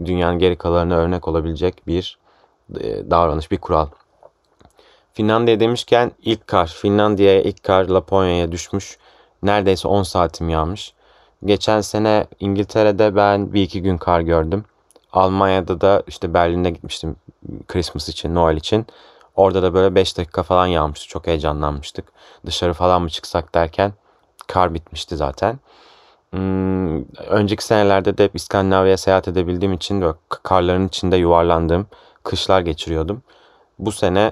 dünyanın 0.06 0.40
geri 0.40 0.56
kalanına 0.56 0.96
örnek 0.96 1.28
olabilecek 1.28 1.88
bir 1.88 2.18
e, 2.80 3.12
davranış, 3.12 3.52
bir 3.52 3.58
kural. 3.58 3.88
Finlandiya 5.14 5.60
demişken 5.60 6.12
ilk 6.22 6.48
kar, 6.48 6.68
Finlandiya'ya 6.68 7.42
ilk 7.42 7.64
kar 7.64 7.86
Laponya'ya 7.86 8.52
düşmüş. 8.52 8.98
Neredeyse 9.44 9.88
10 9.88 10.04
saatim 10.04 10.50
yağmış. 10.50 10.94
Geçen 11.46 11.82
sene 11.82 12.28
İngiltere'de 12.40 13.16
ben 13.16 13.54
bir 13.54 13.62
iki 13.62 13.82
gün 13.82 13.98
kar 13.98 14.22
gördüm. 14.22 14.66
Almanya'da 15.14 15.82
da 15.82 16.04
işte 16.08 16.34
Berlin'e 16.34 16.70
gitmiştim 16.70 17.16
Christmas 17.68 18.10
için, 18.10 18.36
Noel 18.36 18.58
için. 18.58 18.86
Orada 19.36 19.64
da 19.64 19.74
böyle 19.74 19.96
5 19.96 20.18
dakika 20.18 20.44
falan 20.44 20.68
yağmıştı. 20.68 21.08
Çok 21.08 21.28
heyecanlanmıştık. 21.28 22.06
Dışarı 22.46 22.74
falan 22.74 23.02
mı 23.02 23.10
çıksak 23.10 23.56
derken 23.56 23.94
kar 24.48 24.74
bitmişti 24.74 25.18
zaten. 25.18 25.60
Hmm, 26.32 27.04
önceki 27.28 27.66
senelerde 27.66 28.18
de 28.18 28.24
hep 28.24 28.36
İskandinavya'ya 28.36 28.98
seyahat 28.98 29.28
edebildiğim 29.28 29.74
için 29.74 30.02
böyle 30.02 30.18
karların 30.44 30.88
içinde 30.88 31.18
yuvarlandığım 31.18 31.88
kışlar 32.24 32.62
geçiriyordum. 32.62 33.22
Bu 33.80 33.92
sene 33.92 34.32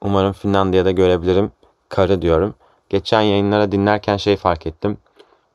umarım 0.00 0.32
Finlandiya'da 0.32 0.90
görebilirim 0.90 1.52
karı 1.88 2.22
diyorum. 2.22 2.54
Geçen 2.88 3.20
yayınlara 3.20 3.72
dinlerken 3.72 4.16
şey 4.16 4.36
fark 4.36 4.66
ettim. 4.66 4.98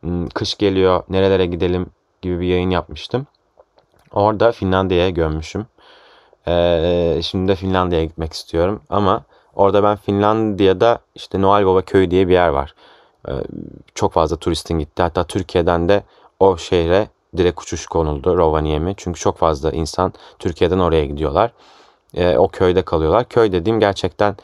Hmm, 0.02 0.28
kış 0.30 0.56
geliyor 0.58 1.04
nerelere 1.10 1.46
gidelim 1.46 1.86
gibi 2.22 2.40
bir 2.40 2.48
yayın 2.48 2.70
yapmıştım. 2.70 3.28
Orada 4.12 4.52
Finlandiya'ya 4.52 5.10
gömmüşüm. 5.10 5.66
Ee, 6.48 7.20
şimdi 7.24 7.52
de 7.52 7.56
Finlandiya'ya 7.56 8.06
gitmek 8.06 8.34
istiyorum. 8.34 8.82
Ama 8.90 9.24
orada 9.56 9.84
ben 9.84 9.96
Finlandiya'da 9.96 11.00
işte 11.16 11.42
Noel 11.42 11.66
Baba 11.66 11.82
Köyü 11.82 12.12
diye 12.12 12.28
bir 12.28 12.34
yer 12.34 12.50
var. 12.50 12.76
Ee, 13.30 13.32
çok 13.96 14.14
fazla 14.14 14.36
turistin 14.36 14.80
gitti. 14.80 15.02
Hatta 15.02 15.24
Türkiye'den 15.24 15.90
de 15.90 16.04
o 16.40 16.58
şehre 16.58 17.08
direkt 17.38 17.62
uçuş 17.62 17.86
konuldu 17.86 18.38
Rovaniemi. 18.38 18.94
Çünkü 18.98 19.20
çok 19.20 19.38
fazla 19.38 19.72
insan 19.72 20.14
Türkiye'den 20.40 20.80
oraya 20.80 21.06
gidiyorlar. 21.06 21.52
Ee, 22.14 22.38
o 22.38 22.48
köyde 22.48 22.82
kalıyorlar. 22.82 23.30
Köy 23.30 23.52
dediğim 23.52 23.80
gerçekten 23.80 24.36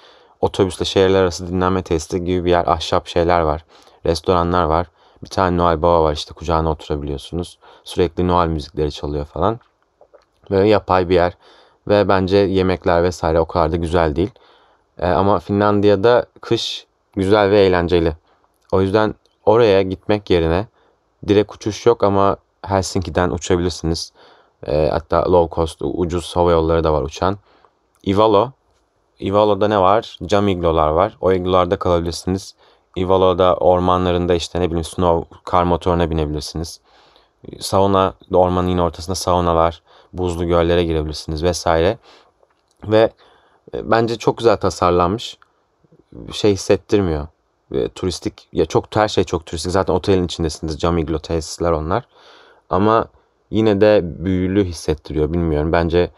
otobüsle 0.41 0.86
şehirler 0.86 1.22
arası 1.22 1.48
dinlenme 1.48 1.82
tesisi 1.82 2.25
gibi 2.25 2.46
bir 2.46 2.50
yer. 2.50 2.67
Ahşap 2.67 3.08
şeyler 3.08 3.41
var. 3.41 3.65
Restoranlar 4.05 4.63
var. 4.63 4.88
Bir 5.24 5.30
tane 5.30 5.58
Noel 5.58 5.82
Baba 5.82 6.03
var 6.03 6.13
işte 6.13 6.34
kucağına 6.34 6.72
oturabiliyorsunuz. 6.72 7.58
Sürekli 7.84 8.27
Noel 8.27 8.48
müzikleri 8.48 8.92
çalıyor 8.92 9.25
falan. 9.25 9.60
Böyle 10.51 10.70
yapay 10.70 11.10
bir 11.10 11.15
yer. 11.15 11.38
Ve 11.88 12.08
bence 12.08 12.38
yemekler 12.38 13.03
vesaire 13.03 13.39
o 13.39 13.46
kadar 13.46 13.72
da 13.72 13.75
güzel 13.75 14.15
değil. 14.15 14.32
Ee, 15.00 15.08
ama 15.08 15.39
Finlandiya'da 15.39 16.25
kış 16.42 16.88
güzel 17.15 17.51
ve 17.51 17.62
eğlenceli. 17.62 18.15
O 18.72 18.82
yüzden 18.82 19.15
oraya 19.46 19.82
gitmek 19.82 20.30
yerine 20.30 20.68
direkt 21.27 21.56
uçuş 21.56 21.86
yok 21.86 22.03
ama 22.03 22.38
Helsinki'den 22.62 23.30
uçabilirsiniz. 23.30 24.13
E, 24.68 24.89
hatta 24.92 25.32
low 25.32 25.56
cost 25.56 25.82
ucuz 25.82 26.36
hava 26.36 26.51
yolları 26.51 26.84
da 26.84 26.94
var 26.94 27.01
uçan. 27.01 27.38
Ivalo. 28.08 28.51
Ivalo'da 29.22 29.68
ne 29.68 29.80
var? 29.80 30.18
Cam 30.25 30.48
iglolar 30.48 30.89
var. 30.89 31.18
O 31.22 31.32
iglolarda 31.32 31.80
kalabilirsiniz. 31.80 32.56
Ivalo'da 32.98 33.56
ormanlarında 33.56 34.34
işte 34.34 34.62
ne 34.62 34.68
bileyim 34.68 34.84
snow 34.84 35.38
kar 35.44 35.64
motoruna 35.64 36.10
binebilirsiniz. 36.10 36.80
Sauna 37.60 38.14
ormanın 38.34 38.68
yine 38.68 38.82
ortasında 38.82 39.16
saunalar, 39.16 39.82
buzlu 40.14 40.48
göllere 40.48 40.84
girebilirsiniz 40.84 41.44
vesaire. 41.44 41.98
Ve 42.84 43.12
e, 43.74 43.92
bence 43.92 44.18
çok 44.18 44.38
güzel 44.38 44.58
tasarlanmış. 44.58 45.38
Şey 46.32 46.54
hissettirmiyor. 46.54 47.28
E, 47.72 47.90
turistik 47.90 48.48
ya 48.54 48.66
çok 48.66 48.96
her 48.96 49.08
şey 49.08 49.24
çok 49.24 49.46
turistik. 49.46 49.72
Zaten 49.72 49.94
otelin 49.94 50.26
içindesiniz. 50.26 50.80
Cam 50.80 50.98
iglo 50.98 51.20
tesisler 51.20 51.72
onlar. 51.72 52.08
Ama 52.70 53.08
yine 53.52 53.82
de 53.82 54.02
büyülü 54.04 54.66
hissettiriyor. 54.66 55.34
Bilmiyorum. 55.34 55.72
Bence 55.72 56.12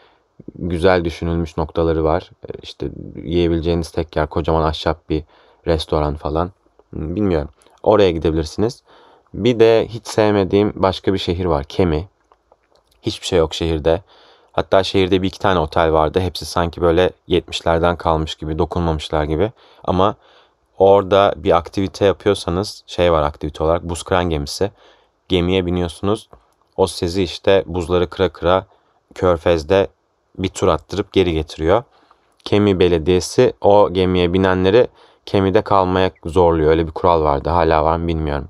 güzel 0.55 1.05
düşünülmüş 1.05 1.57
noktaları 1.57 2.03
var. 2.03 2.31
E, 2.49 2.51
işte 2.61 2.89
yiyebileceğiniz 3.23 3.91
tek 3.91 4.15
yer 4.15 4.27
kocaman 4.27 4.63
ahşap 4.63 5.09
bir 5.09 5.23
restoran 5.67 6.15
falan. 6.15 6.51
Hmm, 6.95 7.15
bilmiyorum. 7.15 7.49
Oraya 7.83 8.11
gidebilirsiniz. 8.11 8.83
Bir 9.33 9.59
de 9.59 9.87
hiç 9.89 10.07
sevmediğim 10.07 10.73
başka 10.75 11.13
bir 11.13 11.17
şehir 11.17 11.45
var. 11.45 11.63
Kemi. 11.63 12.07
Hiçbir 13.01 13.27
şey 13.27 13.39
yok 13.39 13.53
şehirde. 13.53 14.01
Hatta 14.51 14.83
şehirde 14.83 15.21
bir 15.21 15.27
iki 15.27 15.39
tane 15.39 15.59
otel 15.59 15.93
vardı. 15.93 16.19
Hepsi 16.19 16.45
sanki 16.45 16.81
böyle 16.81 17.09
70'lerden 17.29 17.95
kalmış 17.95 18.35
gibi, 18.35 18.59
dokunmamışlar 18.59 19.23
gibi. 19.23 19.51
Ama 19.83 20.15
orada 20.77 21.33
bir 21.37 21.57
aktivite 21.57 22.05
yapıyorsanız 22.05 22.83
şey 22.87 23.11
var 23.11 23.23
aktivite 23.23 23.63
olarak 23.63 23.83
buz 23.83 24.03
kıran 24.03 24.29
gemisi. 24.29 24.71
Gemiye 25.27 25.65
biniyorsunuz. 25.65 26.29
O 26.77 26.87
sizi 26.87 27.23
işte 27.23 27.63
buzları 27.65 28.09
kıra 28.09 28.29
kıra 28.29 28.65
körfezde 29.15 29.87
bir 30.37 30.49
tur 30.49 30.67
attırıp 30.67 31.13
geri 31.13 31.33
getiriyor. 31.33 31.83
Kemi 32.43 32.79
Belediyesi 32.79 33.53
o 33.61 33.93
gemiye 33.93 34.33
binenleri 34.33 34.87
Kemi'de 35.25 35.61
kalmaya 35.61 36.11
zorluyor. 36.25 36.71
Öyle 36.71 36.87
bir 36.87 36.91
kural 36.91 37.23
vardı. 37.23 37.49
Hala 37.49 37.83
var 37.85 37.97
mı 37.97 38.07
bilmiyorum. 38.07 38.47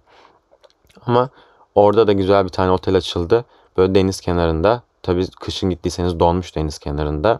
Ama 1.05 1.29
orada 1.75 2.07
da 2.07 2.13
güzel 2.13 2.43
bir 2.43 2.49
tane 2.49 2.71
otel 2.71 2.95
açıldı. 2.95 3.45
Böyle 3.77 3.95
deniz 3.95 4.21
kenarında. 4.21 4.81
Tabii 5.03 5.27
kışın 5.39 5.69
gittiyseniz 5.69 6.19
donmuş 6.19 6.55
deniz 6.55 6.79
kenarında. 6.79 7.39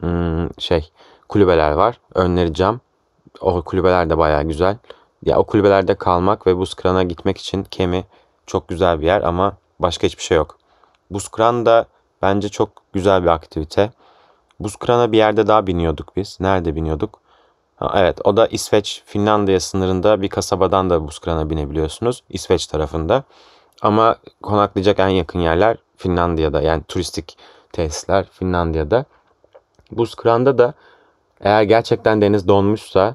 Hmm, 0.00 0.48
şey 0.58 0.90
kulübeler 1.28 1.72
var. 1.72 2.00
Önleri 2.14 2.54
cam. 2.54 2.80
O 3.40 3.62
kulübeler 3.62 4.10
de 4.10 4.18
baya 4.18 4.42
güzel. 4.42 4.76
Ya 5.22 5.38
o 5.38 5.44
kulübelerde 5.44 5.94
kalmak 5.94 6.46
ve 6.46 6.56
buz 6.56 6.74
kırana 6.74 7.02
gitmek 7.02 7.38
için 7.38 7.64
Kemi 7.64 8.04
çok 8.46 8.68
güzel 8.68 9.00
bir 9.00 9.06
yer 9.06 9.22
ama 9.22 9.56
başka 9.78 10.06
hiçbir 10.06 10.22
şey 10.22 10.36
yok. 10.36 10.58
Buz 11.10 11.28
kıran 11.28 11.66
da 11.66 11.86
bence 12.22 12.48
çok 12.48 12.70
güzel 12.92 13.22
bir 13.22 13.28
aktivite. 13.28 13.90
Buz 14.60 14.76
kırana 14.76 15.12
bir 15.12 15.18
yerde 15.18 15.46
daha 15.46 15.66
biniyorduk 15.66 16.16
biz. 16.16 16.38
Nerede 16.40 16.74
biniyorduk? 16.74 17.23
Evet 17.94 18.20
o 18.24 18.36
da 18.36 18.46
İsveç 18.46 19.02
Finlandiya 19.06 19.60
sınırında 19.60 20.22
bir 20.22 20.28
kasabadan 20.28 20.90
da 20.90 21.08
buz 21.08 21.18
kırana 21.18 21.50
binebiliyorsunuz. 21.50 22.22
İsveç 22.28 22.66
tarafında. 22.66 23.24
Ama 23.82 24.16
konaklayacak 24.42 24.98
en 24.98 25.08
yakın 25.08 25.38
yerler 25.38 25.76
Finlandiya'da. 25.96 26.62
Yani 26.62 26.82
turistik 26.88 27.38
tesisler 27.72 28.26
Finlandiya'da. 28.32 29.04
Buz 29.90 30.14
kıranda 30.14 30.58
da 30.58 30.74
eğer 31.40 31.62
gerçekten 31.62 32.20
deniz 32.20 32.48
donmuşsa 32.48 33.14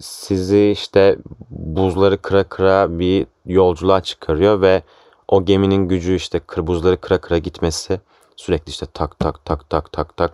sizi 0.00 0.70
işte 0.70 1.16
buzları 1.50 2.22
kıra 2.22 2.44
kıra 2.44 2.98
bir 2.98 3.26
yolculuğa 3.46 4.02
çıkarıyor 4.02 4.60
ve 4.60 4.82
o 5.28 5.44
geminin 5.44 5.88
gücü 5.88 6.14
işte 6.14 6.40
buzları 6.56 6.96
kıra 7.00 7.18
kıra 7.18 7.38
gitmesi 7.38 8.00
sürekli 8.36 8.70
işte 8.70 8.86
tak 8.94 9.18
tak 9.18 9.44
tak 9.44 9.70
tak 9.70 9.92
tak 9.92 10.16
tak 10.16 10.32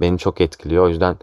beni 0.00 0.18
çok 0.18 0.40
etkiliyor. 0.40 0.84
O 0.84 0.88
yüzden 0.88 1.16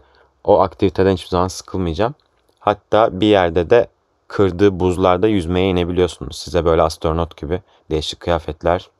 o 0.46 0.60
aktiviteden 0.60 1.12
hiçbir 1.12 1.28
zaman 1.28 1.48
sıkılmayacağım. 1.48 2.14
Hatta 2.60 3.20
bir 3.20 3.26
yerde 3.26 3.70
de 3.70 3.88
kırdığı 4.28 4.80
buzlarda 4.80 5.28
yüzmeye 5.28 5.68
inebiliyorsunuz. 5.70 6.38
Size 6.38 6.64
böyle 6.64 6.82
astronot 6.82 7.36
gibi 7.36 7.62
değişik 7.90 8.20
kıyafetler 8.20 8.90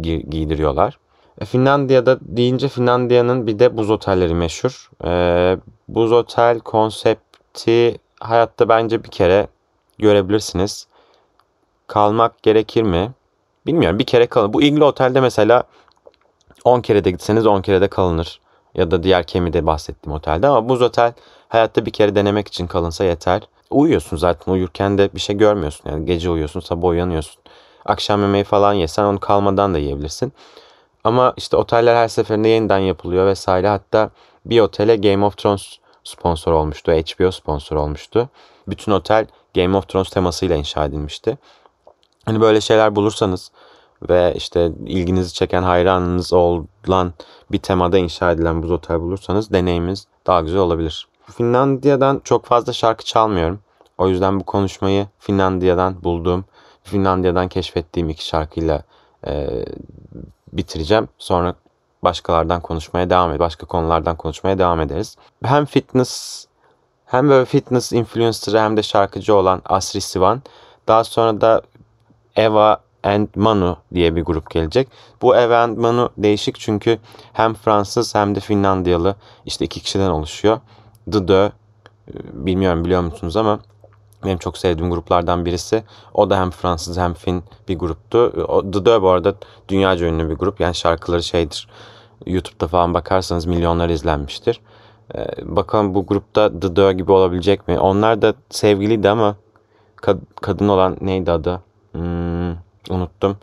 gi- 0.00 0.30
giydiriyorlar. 0.30 0.98
E, 1.40 1.44
Finlandiya'da 1.44 2.18
deyince 2.22 2.68
Finlandiya'nın 2.68 3.46
bir 3.46 3.58
de 3.58 3.76
buz 3.76 3.90
otelleri 3.90 4.34
meşhur. 4.34 4.90
E, 5.04 5.10
buz 5.88 6.12
otel 6.12 6.60
konsepti 6.60 7.98
hayatta 8.20 8.68
bence 8.68 9.04
bir 9.04 9.08
kere 9.10 9.48
görebilirsiniz. 9.98 10.86
Kalmak 11.86 12.42
gerekir 12.42 12.82
mi? 12.82 13.12
Bilmiyorum 13.66 13.98
bir 13.98 14.04
kere 14.04 14.26
kalın. 14.26 14.52
Bu 14.52 14.62
İgli 14.62 14.84
Otel'de 14.84 15.20
mesela 15.20 15.62
10 16.64 16.80
kere 16.80 17.04
de 17.04 17.10
gitseniz 17.10 17.46
10 17.46 17.62
kere 17.62 17.80
de 17.80 17.88
kalınır. 17.88 18.40
Ya 18.74 18.90
da 18.90 19.02
diğer 19.02 19.24
Kemi'de 19.24 19.66
bahsettiğim 19.66 20.16
otelde 20.16 20.46
ama 20.48 20.68
buz 20.68 20.82
otel 20.82 21.12
hayatta 21.48 21.86
bir 21.86 21.90
kere 21.90 22.14
denemek 22.14 22.48
için 22.48 22.66
kalınsa 22.66 23.04
yeter. 23.04 23.42
Uyuyorsun 23.70 24.16
zaten 24.16 24.52
uyurken 24.52 24.98
de 24.98 25.10
bir 25.14 25.20
şey 25.20 25.36
görmüyorsun. 25.36 25.90
Yani 25.90 26.04
gece 26.04 26.30
uyuyorsun 26.30 26.60
sabah 26.60 26.88
uyanıyorsun. 26.88 27.42
Akşam 27.84 28.22
yemeği 28.22 28.44
falan 28.44 28.72
yesen 28.72 29.04
onu 29.04 29.20
kalmadan 29.20 29.74
da 29.74 29.78
yiyebilirsin. 29.78 30.32
Ama 31.04 31.34
işte 31.36 31.56
oteller 31.56 31.96
her 31.96 32.08
seferinde 32.08 32.48
yeniden 32.48 32.78
yapılıyor 32.78 33.26
vesaire. 33.26 33.68
Hatta 33.68 34.10
bir 34.46 34.60
otele 34.60 34.96
Game 34.96 35.24
of 35.24 35.36
Thrones 35.36 35.78
sponsor 36.04 36.52
olmuştu. 36.52 36.92
HBO 36.92 37.30
sponsor 37.30 37.76
olmuştu. 37.76 38.28
Bütün 38.68 38.92
otel 38.92 39.26
Game 39.54 39.76
of 39.76 39.88
Thrones 39.88 40.10
temasıyla 40.10 40.56
inşa 40.56 40.84
edilmişti. 40.84 41.38
Hani 42.24 42.40
böyle 42.40 42.60
şeyler 42.60 42.96
bulursanız 42.96 43.50
ve 44.08 44.34
işte 44.36 44.72
ilginizi 44.86 45.34
çeken 45.34 45.62
hayranınız 45.62 46.32
olan 46.32 47.12
bir 47.52 47.58
temada 47.58 47.98
inşa 47.98 48.32
edilen 48.32 48.62
buz 48.62 48.70
otel 48.70 49.00
bulursanız 49.00 49.52
deneyiminiz 49.52 50.06
daha 50.26 50.40
güzel 50.40 50.60
olabilir. 50.60 51.08
Finlandiya'dan 51.36 52.20
çok 52.24 52.44
fazla 52.44 52.72
şarkı 52.72 53.04
çalmıyorum. 53.04 53.60
O 53.98 54.08
yüzden 54.08 54.40
bu 54.40 54.44
konuşmayı 54.44 55.06
Finlandiya'dan 55.18 56.04
bulduğum, 56.04 56.44
Finlandiya'dan 56.82 57.48
keşfettiğim 57.48 58.08
iki 58.08 58.26
şarkıyla 58.26 58.82
e, 59.26 59.64
bitireceğim. 60.52 61.08
Sonra 61.18 61.54
başkalardan 62.02 62.60
konuşmaya 62.60 63.10
devam 63.10 63.28
ederiz. 63.30 63.40
Başka 63.40 63.66
konulardan 63.66 64.16
konuşmaya 64.16 64.58
devam 64.58 64.80
ederiz. 64.80 65.16
Hem 65.44 65.64
fitness 65.64 66.46
hem 67.06 67.28
böyle 67.28 67.44
fitness 67.44 67.92
influencer 67.92 68.60
hem 68.60 68.76
de 68.76 68.82
şarkıcı 68.82 69.34
olan 69.34 69.62
Asri 69.64 70.00
Sivan. 70.00 70.42
Daha 70.88 71.04
sonra 71.04 71.40
da 71.40 71.62
Eva 72.36 72.80
and 73.02 73.28
Manu 73.34 73.76
diye 73.94 74.16
bir 74.16 74.22
grup 74.22 74.50
gelecek. 74.50 74.88
Bu 75.22 75.36
Eva 75.36 75.56
and 75.62 75.78
Manu 75.78 76.10
değişik 76.18 76.60
çünkü 76.60 76.98
hem 77.32 77.54
Fransız 77.54 78.14
hem 78.14 78.34
de 78.34 78.40
Finlandiyalı 78.40 79.14
işte 79.46 79.64
iki 79.64 79.80
kişiden 79.80 80.10
oluşuyor. 80.10 80.60
The 81.12 81.28
Dö 81.28 81.50
bilmiyorum 82.32 82.84
biliyor 82.84 83.00
musunuz 83.00 83.36
ama 83.36 83.60
benim 84.24 84.38
çok 84.38 84.58
sevdiğim 84.58 84.90
gruplardan 84.90 85.44
birisi. 85.44 85.84
O 86.14 86.30
da 86.30 86.40
hem 86.40 86.50
Fransız 86.50 86.98
hem 86.98 87.14
Fin 87.14 87.44
bir 87.68 87.78
gruptu. 87.78 88.32
The 88.72 88.84
Dö 88.84 89.02
bu 89.02 89.08
arada 89.08 89.34
dünyaca 89.68 90.06
ünlü 90.06 90.30
bir 90.30 90.34
grup. 90.34 90.60
Yani 90.60 90.74
şarkıları 90.74 91.22
şeydir. 91.22 91.68
YouTube'da 92.26 92.68
falan 92.68 92.94
bakarsanız 92.94 93.46
milyonlar 93.46 93.88
izlenmiştir. 93.88 94.60
Ee, 95.14 95.26
bakalım 95.42 95.94
bu 95.94 96.06
grupta 96.06 96.60
The 96.60 96.76
Dö 96.76 96.92
gibi 96.92 97.12
olabilecek 97.12 97.68
mi? 97.68 97.78
Onlar 97.78 98.22
da 98.22 98.34
sevgiliydi 98.50 99.08
ama 99.08 99.36
kad- 100.02 100.20
kadın 100.40 100.68
olan 100.68 100.96
neydi 101.00 101.32
adı? 101.32 101.60
Hmm, 101.92 102.39
unuttum. 102.90 103.38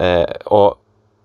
Ee, 0.00 0.26
o 0.50 0.74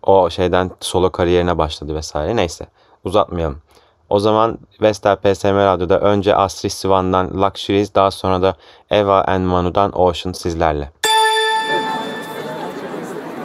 o 0.03 0.29
şeyden 0.29 0.71
solo 0.79 1.11
kariyerine 1.11 1.57
başladı 1.57 1.95
vesaire. 1.95 2.35
Neyse 2.35 2.67
uzatmayalım. 3.03 3.61
O 4.09 4.19
zaman 4.19 4.57
Vestel 4.81 5.15
PSM 5.15 5.55
Radyo'da 5.55 5.99
önce 5.99 6.35
Astrid 6.35 6.69
Sivan'dan 6.69 7.41
Luxuries 7.41 7.95
daha 7.95 8.11
sonra 8.11 8.41
da 8.41 8.55
Eva 8.89 9.21
and 9.21 9.45
Manu'dan 9.45 9.99
Ocean 9.99 10.33
sizlerle. 10.33 10.91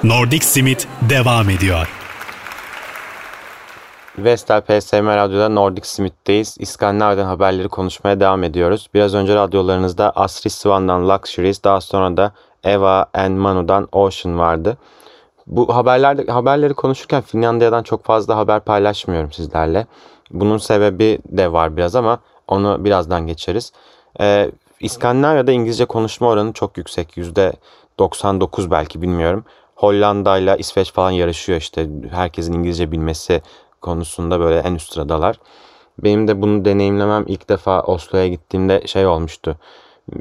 Nordic 0.02 0.44
Simit 0.44 0.88
devam 1.10 1.50
ediyor. 1.50 1.88
Vestel 4.18 4.60
PSM 4.60 5.06
Radyo'da 5.06 5.48
Nordic 5.48 5.88
Smith'teyiz. 5.88 6.56
İskandinav'dan 6.58 7.24
haberleri 7.24 7.68
konuşmaya 7.68 8.20
devam 8.20 8.44
ediyoruz. 8.44 8.88
Biraz 8.94 9.14
önce 9.14 9.34
radyolarınızda 9.34 10.10
Astrid 10.10 10.50
Swan'dan 10.50 11.08
Luxuries, 11.08 11.64
daha 11.64 11.80
sonra 11.80 12.16
da 12.16 12.32
Eva 12.64 13.06
and 13.14 13.38
Manu'dan 13.38 13.88
Ocean 13.92 14.38
vardı. 14.38 14.76
Bu 15.46 15.76
haberlerde 15.76 16.32
haberleri 16.32 16.74
konuşurken 16.74 17.22
Finlandiya'dan 17.22 17.82
çok 17.82 18.04
fazla 18.04 18.36
haber 18.36 18.60
paylaşmıyorum 18.60 19.32
sizlerle. 19.32 19.86
Bunun 20.30 20.58
sebebi 20.58 21.18
de 21.24 21.52
var 21.52 21.76
biraz 21.76 21.94
ama 21.94 22.18
onu 22.48 22.84
birazdan 22.84 23.26
geçeriz. 23.26 23.72
Ee, 24.20 24.50
İskandinavya'da 24.80 25.52
İngilizce 25.52 25.84
konuşma 25.84 26.28
oranı 26.28 26.52
çok 26.52 26.78
yüksek. 26.78 27.16
%99 27.16 28.70
belki 28.70 29.02
bilmiyorum. 29.02 29.44
Hollanda 29.76 30.38
ile 30.38 30.56
İsveç 30.58 30.92
falan 30.92 31.10
yarışıyor 31.10 31.58
işte. 31.58 31.88
Herkesin 32.10 32.52
İngilizce 32.52 32.92
bilmesi 32.92 33.42
konusunda 33.80 34.40
böyle 34.40 34.58
en 34.58 34.74
üst 34.74 34.92
sıradalar. 34.92 35.36
Benim 35.98 36.28
de 36.28 36.42
bunu 36.42 36.64
deneyimlemem 36.64 37.24
ilk 37.26 37.48
defa 37.48 37.82
Oslo'ya 37.82 38.28
gittiğimde 38.28 38.86
şey 38.86 39.06
olmuştu. 39.06 39.56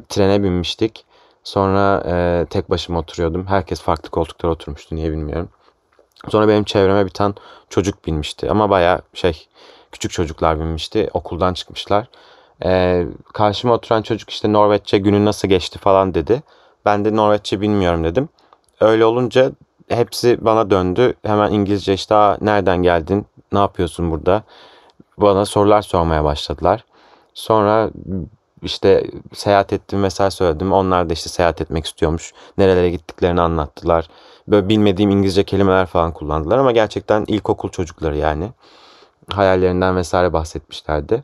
Trene 0.08 0.42
binmiştik. 0.42 1.04
Sonra 1.48 2.02
e, 2.06 2.46
tek 2.50 2.70
başıma 2.70 2.98
oturuyordum. 2.98 3.46
Herkes 3.46 3.80
farklı 3.80 4.10
koltuklara 4.10 4.52
oturmuştu 4.52 4.96
niye 4.96 5.10
bilmiyorum. 5.10 5.48
Sonra 6.28 6.48
benim 6.48 6.64
çevreme 6.64 7.04
bir 7.04 7.10
tane 7.10 7.34
çocuk 7.70 8.06
binmişti. 8.06 8.50
Ama 8.50 8.70
baya 8.70 9.00
şey 9.14 9.48
küçük 9.92 10.10
çocuklar 10.10 10.60
binmişti. 10.60 11.10
Okuldan 11.14 11.54
çıkmışlar. 11.54 12.08
E, 12.64 13.04
karşıma 13.32 13.74
oturan 13.74 14.02
çocuk 14.02 14.30
işte 14.30 14.52
Norveççe 14.52 14.98
günün 14.98 15.24
nasıl 15.24 15.48
geçti 15.48 15.78
falan 15.78 16.14
dedi. 16.14 16.42
Ben 16.84 17.04
de 17.04 17.16
Norveççe 17.16 17.60
bilmiyorum 17.60 18.04
dedim. 18.04 18.28
Öyle 18.80 19.04
olunca 19.04 19.52
hepsi 19.88 20.44
bana 20.44 20.70
döndü. 20.70 21.14
Hemen 21.22 21.52
İngilizce 21.52 21.94
işte 21.94 22.14
nereden 22.40 22.82
geldin, 22.82 23.26
ne 23.52 23.58
yapıyorsun 23.58 24.10
burada? 24.10 24.42
Bana 25.18 25.44
sorular 25.44 25.82
sormaya 25.82 26.24
başladılar. 26.24 26.84
Sonra 27.34 27.90
işte 28.62 29.10
seyahat 29.34 29.72
ettim 29.72 30.02
vesaire 30.02 30.30
söyledim. 30.30 30.72
Onlar 30.72 31.08
da 31.08 31.12
işte 31.12 31.28
seyahat 31.28 31.60
etmek 31.60 31.86
istiyormuş. 31.86 32.32
Nerelere 32.58 32.90
gittiklerini 32.90 33.40
anlattılar. 33.40 34.08
Böyle 34.48 34.68
bilmediğim 34.68 35.10
İngilizce 35.10 35.44
kelimeler 35.44 35.86
falan 35.86 36.12
kullandılar 36.12 36.58
ama 36.58 36.72
gerçekten 36.72 37.24
ilkokul 37.28 37.68
çocukları 37.68 38.16
yani. 38.16 38.50
Hayallerinden 39.30 39.96
vesaire 39.96 40.32
bahsetmişlerdi. 40.32 41.22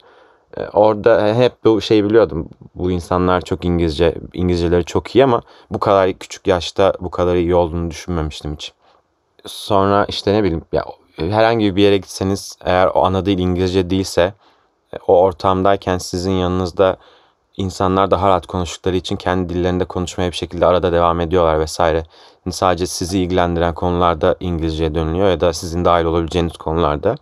Orada 0.72 1.34
hep 1.34 1.64
bu 1.64 1.80
şeyi 1.80 2.04
biliyordum. 2.04 2.48
Bu 2.74 2.90
insanlar 2.90 3.40
çok 3.40 3.64
İngilizce, 3.64 4.14
İngilizceleri 4.34 4.84
çok 4.84 5.16
iyi 5.16 5.24
ama 5.24 5.42
bu 5.70 5.78
kadar 5.78 6.12
küçük 6.12 6.46
yaşta 6.46 6.92
bu 7.00 7.10
kadar 7.10 7.34
iyi 7.34 7.54
olduğunu 7.54 7.90
düşünmemiştim 7.90 8.54
hiç. 8.54 8.72
sonra 9.46 10.06
işte 10.08 10.32
ne 10.32 10.42
bileyim 10.44 10.64
ya 10.72 10.84
herhangi 11.16 11.76
bir 11.76 11.82
yere 11.82 11.96
gitseniz 11.96 12.56
eğer 12.64 12.86
o 12.86 13.04
ana 13.04 13.26
dil 13.26 13.38
İngilizce 13.38 13.90
değilse 13.90 14.34
e, 14.92 14.96
o 15.06 15.20
ortamdayken 15.20 15.98
sizin 15.98 16.32
yanınızda 16.32 16.96
insanlar 17.56 18.10
daha 18.10 18.28
rahat 18.28 18.46
konuştukları 18.46 18.96
için 18.96 19.16
kendi 19.16 19.54
dillerinde 19.54 19.84
konuşmaya 19.84 20.30
bir 20.30 20.36
şekilde 20.36 20.66
arada 20.66 20.92
devam 20.92 21.20
ediyorlar 21.20 21.60
vesaire. 21.60 22.04
Yani 22.46 22.52
sadece 22.52 22.86
sizi 22.86 23.18
ilgilendiren 23.18 23.74
konularda 23.74 24.36
İngilizceye 24.40 24.94
dönülüyor 24.94 25.28
ya 25.28 25.40
da 25.40 25.52
sizin 25.52 25.84
dahil 25.84 26.04
olabileceğiniz 26.04 26.56
konularda. 26.56 27.14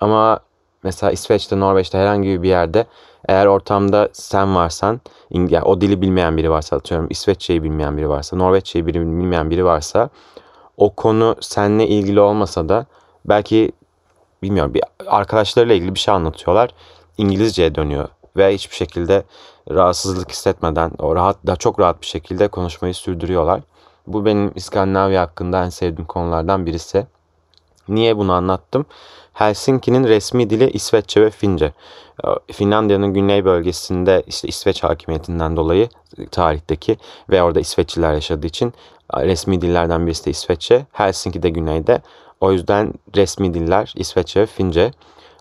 Ama 0.00 0.40
mesela 0.82 1.12
İsveç'te, 1.12 1.60
Norveç'te 1.60 1.98
herhangi 1.98 2.42
bir 2.42 2.48
yerde 2.48 2.86
eğer 3.28 3.46
ortamda 3.46 4.08
sen 4.12 4.54
varsan, 4.54 5.00
yani 5.30 5.64
o 5.64 5.80
dili 5.80 6.02
bilmeyen 6.02 6.36
biri 6.36 6.50
varsa 6.50 6.76
atıyorum, 6.76 7.06
İsveççeyi 7.10 7.62
bilmeyen 7.62 7.96
biri 7.96 8.08
varsa, 8.08 8.36
Norveççeyi 8.36 8.86
bilmeyen 8.86 9.50
biri 9.50 9.64
varsa 9.64 10.08
o 10.76 10.94
konu 10.94 11.36
seninle 11.40 11.88
ilgili 11.88 12.20
olmasa 12.20 12.68
da 12.68 12.86
belki 13.24 13.72
bilmiyorum 14.42 14.74
bir 14.74 14.82
arkadaşlarıyla 15.06 15.74
ilgili 15.74 15.94
bir 15.94 16.00
şey 16.00 16.14
anlatıyorlar. 16.14 16.70
İngilizceye 17.18 17.74
dönüyor 17.74 18.08
ve 18.36 18.54
hiçbir 18.54 18.76
şekilde 18.76 19.22
rahatsızlık 19.70 20.30
hissetmeden 20.30 20.90
o 20.98 21.14
rahat 21.14 21.46
da 21.46 21.56
çok 21.56 21.80
rahat 21.80 22.02
bir 22.02 22.06
şekilde 22.06 22.48
konuşmayı 22.48 22.94
sürdürüyorlar. 22.94 23.60
Bu 24.06 24.24
benim 24.24 24.52
İskandinavya 24.54 25.22
hakkında 25.22 25.64
en 25.64 25.68
sevdiğim 25.68 26.06
konulardan 26.06 26.66
birisi. 26.66 27.06
Niye 27.88 28.16
bunu 28.16 28.32
anlattım? 28.32 28.86
Helsinki'nin 29.32 30.04
resmi 30.04 30.50
dili 30.50 30.70
İsveççe 30.70 31.22
ve 31.22 31.30
Fince. 31.30 31.72
Ee, 32.24 32.52
Finlandiya'nın 32.52 33.14
güney 33.14 33.44
bölgesinde 33.44 34.22
işte 34.26 34.48
İsveç 34.48 34.82
hakimiyetinden 34.82 35.56
dolayı 35.56 35.88
tarihteki 36.30 36.96
ve 37.30 37.42
orada 37.42 37.60
İsveçliler 37.60 38.14
yaşadığı 38.14 38.46
için 38.46 38.74
resmi 39.16 39.60
dillerden 39.60 40.06
birisi 40.06 40.26
de 40.26 40.30
İsveççe. 40.30 40.86
Helsinki'de 40.92 41.50
güneyde. 41.50 42.02
O 42.40 42.52
yüzden 42.52 42.92
resmi 43.16 43.54
diller 43.54 43.92
İsveççe 43.96 44.40
ve 44.40 44.46
Fince. 44.46 44.92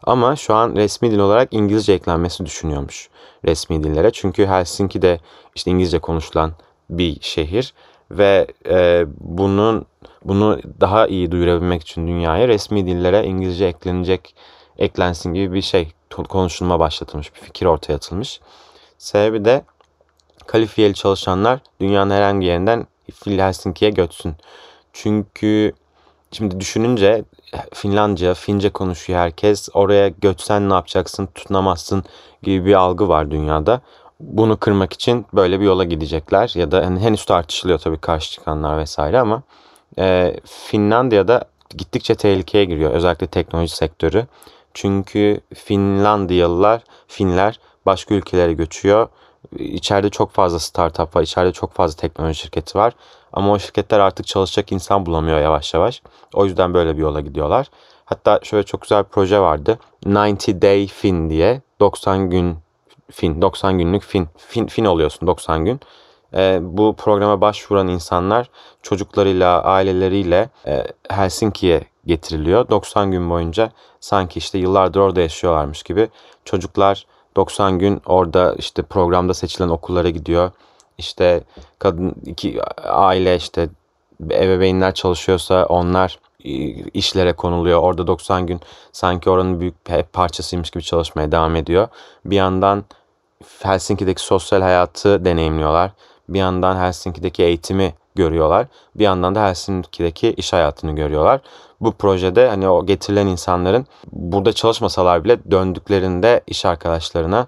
Ama 0.03 0.35
şu 0.35 0.53
an 0.53 0.75
resmi 0.75 1.11
dil 1.11 1.19
olarak 1.19 1.53
İngilizce 1.53 1.93
eklenmesi 1.93 2.45
düşünüyormuş 2.45 3.09
resmi 3.45 3.83
dillere. 3.83 4.11
Çünkü 4.11 4.45
Helsinki 4.45 5.01
de 5.01 5.19
işte 5.55 5.71
İngilizce 5.71 5.99
konuşulan 5.99 6.51
bir 6.89 7.17
şehir 7.21 7.73
ve 8.11 8.47
e, 8.69 9.05
bunun 9.19 9.85
bunu 10.25 10.59
daha 10.81 11.07
iyi 11.07 11.31
duyurabilmek 11.31 11.81
için 11.81 12.07
dünyaya 12.07 12.47
resmi 12.47 12.87
dillere 12.87 13.23
İngilizce 13.23 13.65
eklenecek 13.65 14.35
eklensin 14.77 15.33
gibi 15.33 15.53
bir 15.53 15.61
şey 15.61 15.93
konuşulma 16.09 16.79
başlatılmış, 16.79 17.35
bir 17.35 17.39
fikir 17.39 17.65
ortaya 17.65 17.93
atılmış. 17.93 18.39
Sebebi 18.97 19.45
de 19.45 19.63
kalifiyeli 20.47 20.93
çalışanlar 20.93 21.59
dünyanın 21.81 22.11
herhangi 22.11 22.45
yerinden 22.45 22.87
Helsinki'ye 23.25 23.91
götsün. 23.91 24.35
Çünkü 24.93 25.73
şimdi 26.31 26.59
düşününce 26.59 27.23
Finlandiya, 27.73 28.33
Fince 28.33 28.69
konuşuyor 28.69 29.19
herkes. 29.19 29.69
Oraya 29.73 30.07
götsen 30.07 30.69
ne 30.69 30.73
yapacaksın, 30.73 31.25
tutunamazsın 31.25 32.03
gibi 32.43 32.65
bir 32.65 32.73
algı 32.73 33.07
var 33.07 33.31
dünyada. 33.31 33.81
Bunu 34.19 34.57
kırmak 34.57 34.93
için 34.93 35.25
böyle 35.33 35.59
bir 35.59 35.65
yola 35.65 35.83
gidecekler 35.83 36.51
ya 36.55 36.71
da 36.71 36.85
hani 36.85 36.99
henüz 36.99 37.25
tartışılıyor 37.25 37.79
tabii 37.79 37.97
karşı 37.97 38.31
çıkanlar 38.31 38.77
vesaire 38.77 39.19
ama 39.19 39.43
e, 39.99 40.35
Finlandiya'da 40.45 41.45
gittikçe 41.77 42.15
tehlikeye 42.15 42.65
giriyor 42.65 42.91
özellikle 42.91 43.27
teknoloji 43.27 43.75
sektörü. 43.75 44.27
Çünkü 44.73 45.41
Finlandiyalılar, 45.53 46.83
Finler 47.07 47.59
başka 47.85 48.15
ülkelere 48.15 48.53
göçüyor. 48.53 49.07
İçeride 49.57 50.09
çok 50.09 50.31
fazla 50.31 50.59
startup 50.59 51.15
var, 51.15 51.21
içeride 51.21 51.51
çok 51.51 51.73
fazla 51.73 52.01
teknoloji 52.01 52.39
şirketi 52.39 52.77
var. 52.77 52.93
Ama 53.33 53.51
o 53.51 53.59
şirketler 53.59 53.99
artık 53.99 54.27
çalışacak 54.27 54.71
insan 54.71 55.05
bulamıyor 55.05 55.39
yavaş 55.39 55.73
yavaş. 55.73 56.01
O 56.33 56.45
yüzden 56.45 56.73
böyle 56.73 56.97
bir 56.97 57.01
yola 57.01 57.21
gidiyorlar. 57.21 57.67
Hatta 58.05 58.39
şöyle 58.43 58.63
çok 58.63 58.81
güzel 58.81 59.03
bir 59.03 59.09
proje 59.09 59.39
vardı. 59.39 59.79
90 60.05 60.61
Day 60.61 60.87
Fin 60.87 61.29
diye 61.29 61.61
90 61.79 62.29
gün 62.29 62.57
fin, 63.11 63.41
90 63.41 63.77
günlük 63.77 64.03
fin, 64.03 64.27
fin, 64.37 64.67
fin 64.67 64.85
oluyorsun 64.85 65.27
90 65.27 65.65
gün. 65.65 65.79
E, 66.33 66.59
bu 66.61 66.95
programa 66.95 67.41
başvuran 67.41 67.87
insanlar 67.87 68.49
çocuklarıyla, 68.81 69.63
aileleriyle 69.63 70.49
e, 70.67 70.83
Helsinki'ye 71.09 71.81
getiriliyor. 72.05 72.69
90 72.69 73.11
gün 73.11 73.29
boyunca 73.29 73.71
sanki 73.99 74.39
işte 74.39 74.57
yıllardır 74.57 74.99
orada 74.99 75.21
yaşıyorlarmış 75.21 75.83
gibi 75.83 76.09
çocuklar 76.45 77.05
90 77.35 77.79
gün 77.79 78.01
orada 78.05 78.55
işte 78.57 78.81
programda 78.81 79.33
seçilen 79.33 79.69
okullara 79.69 80.09
gidiyor. 80.09 80.51
İşte 80.97 81.43
kadın 81.79 82.15
iki 82.25 82.61
aile 82.83 83.35
işte 83.35 83.69
ebeveynler 84.31 84.93
çalışıyorsa 84.93 85.65
onlar 85.65 86.19
işlere 86.93 87.33
konuluyor. 87.33 87.79
Orada 87.79 88.07
90 88.07 88.47
gün 88.47 88.59
sanki 88.91 89.29
oranın 89.29 89.59
büyük 89.59 89.75
parçasıymış 90.13 90.69
gibi 90.69 90.83
çalışmaya 90.83 91.31
devam 91.31 91.55
ediyor. 91.55 91.87
Bir 92.25 92.35
yandan 92.35 92.83
Helsinki'deki 93.61 94.21
sosyal 94.21 94.61
hayatı 94.61 95.25
deneyimliyorlar. 95.25 95.91
Bir 96.29 96.39
yandan 96.39 96.77
Helsinki'deki 96.77 97.43
eğitimi 97.43 97.93
görüyorlar. 98.15 98.67
Bir 98.95 99.03
yandan 99.03 99.35
da 99.35 99.47
Helsinki'deki 99.47 100.33
iş 100.33 100.53
hayatını 100.53 100.95
görüyorlar. 100.95 101.41
Bu 101.81 101.91
projede 101.91 102.49
hani 102.49 102.69
o 102.69 102.85
getirilen 102.85 103.27
insanların 103.27 103.85
burada 104.11 104.53
çalışmasalar 104.53 105.23
bile 105.23 105.51
döndüklerinde 105.51 106.41
iş 106.47 106.65
arkadaşlarına 106.65 107.47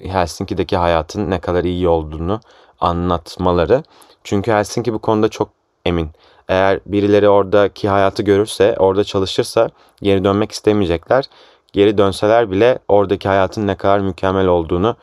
Helsinki'deki 0.00 0.76
hayatın 0.76 1.30
ne 1.30 1.38
kadar 1.38 1.64
iyi 1.64 1.88
olduğunu 1.88 2.40
anlatmaları. 2.80 3.82
Çünkü 4.24 4.52
Helsinki 4.52 4.94
bu 4.94 4.98
konuda 4.98 5.28
çok 5.28 5.48
emin. 5.84 6.10
Eğer 6.48 6.80
birileri 6.86 7.28
oradaki 7.28 7.88
hayatı 7.88 8.22
görürse, 8.22 8.76
orada 8.78 9.04
çalışırsa 9.04 9.70
geri 10.02 10.24
dönmek 10.24 10.52
istemeyecekler. 10.52 11.24
Geri 11.72 11.98
dönseler 11.98 12.50
bile 12.50 12.78
oradaki 12.88 13.28
hayatın 13.28 13.66
ne 13.66 13.74
kadar 13.74 13.98
mükemmel 13.98 14.46
olduğunu 14.46 14.96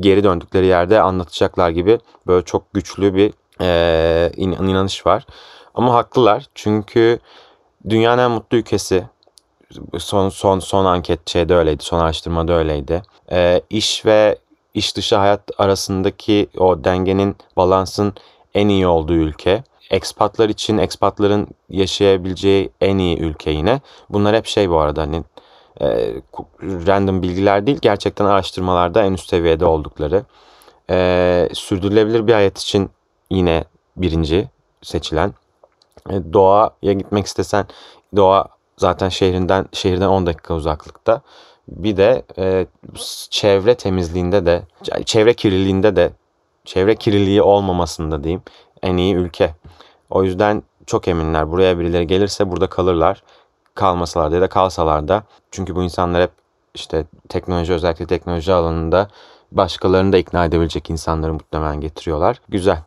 geri 0.00 0.24
döndükleri 0.24 0.66
yerde 0.66 1.00
anlatacaklar 1.00 1.70
gibi 1.70 1.98
böyle 2.26 2.44
çok 2.44 2.74
güçlü 2.74 3.14
bir 3.14 3.32
e, 3.60 4.30
inanış 4.36 5.06
var. 5.06 5.26
Ama 5.74 5.94
haklılar 5.94 6.46
çünkü 6.54 7.18
dünyanın 7.88 8.22
en 8.22 8.30
mutlu 8.30 8.56
ülkesi 8.56 9.04
son 9.98 10.28
son 10.28 10.58
son 10.58 10.84
anket 10.84 11.30
şeyde 11.30 11.54
öyleydi, 11.54 11.82
son 11.84 11.98
araştırmada 11.98 12.52
öyleydi. 12.52 13.02
E, 13.32 13.62
iş 13.70 14.06
ve 14.06 14.38
iş 14.74 14.96
dışı 14.96 15.16
hayat 15.16 15.50
arasındaki 15.58 16.48
o 16.58 16.84
dengenin, 16.84 17.36
balansın 17.56 18.14
en 18.54 18.68
iyi 18.68 18.86
olduğu 18.86 19.14
ülke. 19.14 19.62
Ekspatlar 19.90 20.48
için 20.48 20.78
ekspatların 20.78 21.48
yaşayabileceği 21.68 22.70
en 22.80 22.98
iyi 22.98 23.18
ülke 23.18 23.50
yine. 23.50 23.80
Bunlar 24.10 24.36
hep 24.36 24.46
şey 24.46 24.70
bu 24.70 24.78
arada 24.78 25.02
hani 25.02 25.24
e, 25.80 25.86
random 26.62 27.22
bilgiler 27.22 27.66
değil 27.66 27.78
gerçekten 27.82 28.24
araştırmalarda 28.24 29.04
en 29.04 29.12
üst 29.12 29.28
seviyede 29.28 29.64
oldukları. 29.64 30.24
E, 30.90 31.48
sürdürülebilir 31.52 32.26
bir 32.26 32.32
hayat 32.32 32.58
için 32.58 32.90
yine 33.30 33.64
birinci 33.96 34.48
seçilen. 34.82 35.34
E, 36.10 36.32
doğaya 36.32 36.92
gitmek 36.92 37.26
istesen 37.26 37.66
doğa 38.16 38.48
zaten 38.76 39.08
şehrinden 39.08 39.66
şehirden 39.72 40.08
10 40.08 40.26
dakika 40.26 40.54
uzaklıkta. 40.54 41.22
Bir 41.68 41.96
de 41.96 42.22
e, 42.38 42.66
çevre 43.30 43.74
temizliğinde 43.74 44.46
de 44.46 44.62
çevre 45.04 45.34
kirliliğinde 45.34 45.96
de 45.96 46.12
çevre 46.64 46.94
kirliliği 46.94 47.42
olmamasında 47.42 48.24
diyeyim 48.24 48.42
en 48.82 48.96
iyi 48.96 49.14
ülke. 49.14 49.54
O 50.10 50.24
yüzden 50.24 50.62
çok 50.86 51.08
eminler 51.08 51.50
buraya 51.50 51.78
birileri 51.78 52.06
gelirse 52.06 52.50
burada 52.50 52.66
kalırlar 52.66 53.22
kalmasalar 53.74 54.32
ya 54.32 54.40
da 54.40 54.48
kalsalar 54.48 55.08
da 55.08 55.22
çünkü 55.50 55.74
bu 55.76 55.82
insanlar 55.82 56.22
hep 56.22 56.30
işte 56.74 57.04
teknoloji 57.28 57.72
özellikle 57.72 58.06
teknoloji 58.06 58.52
alanında 58.52 59.08
başkalarını 59.52 60.12
da 60.12 60.18
ikna 60.18 60.44
edebilecek 60.44 60.90
insanları 60.90 61.32
muhtemelen 61.32 61.80
getiriyorlar. 61.80 62.40
Güzel 62.48 62.82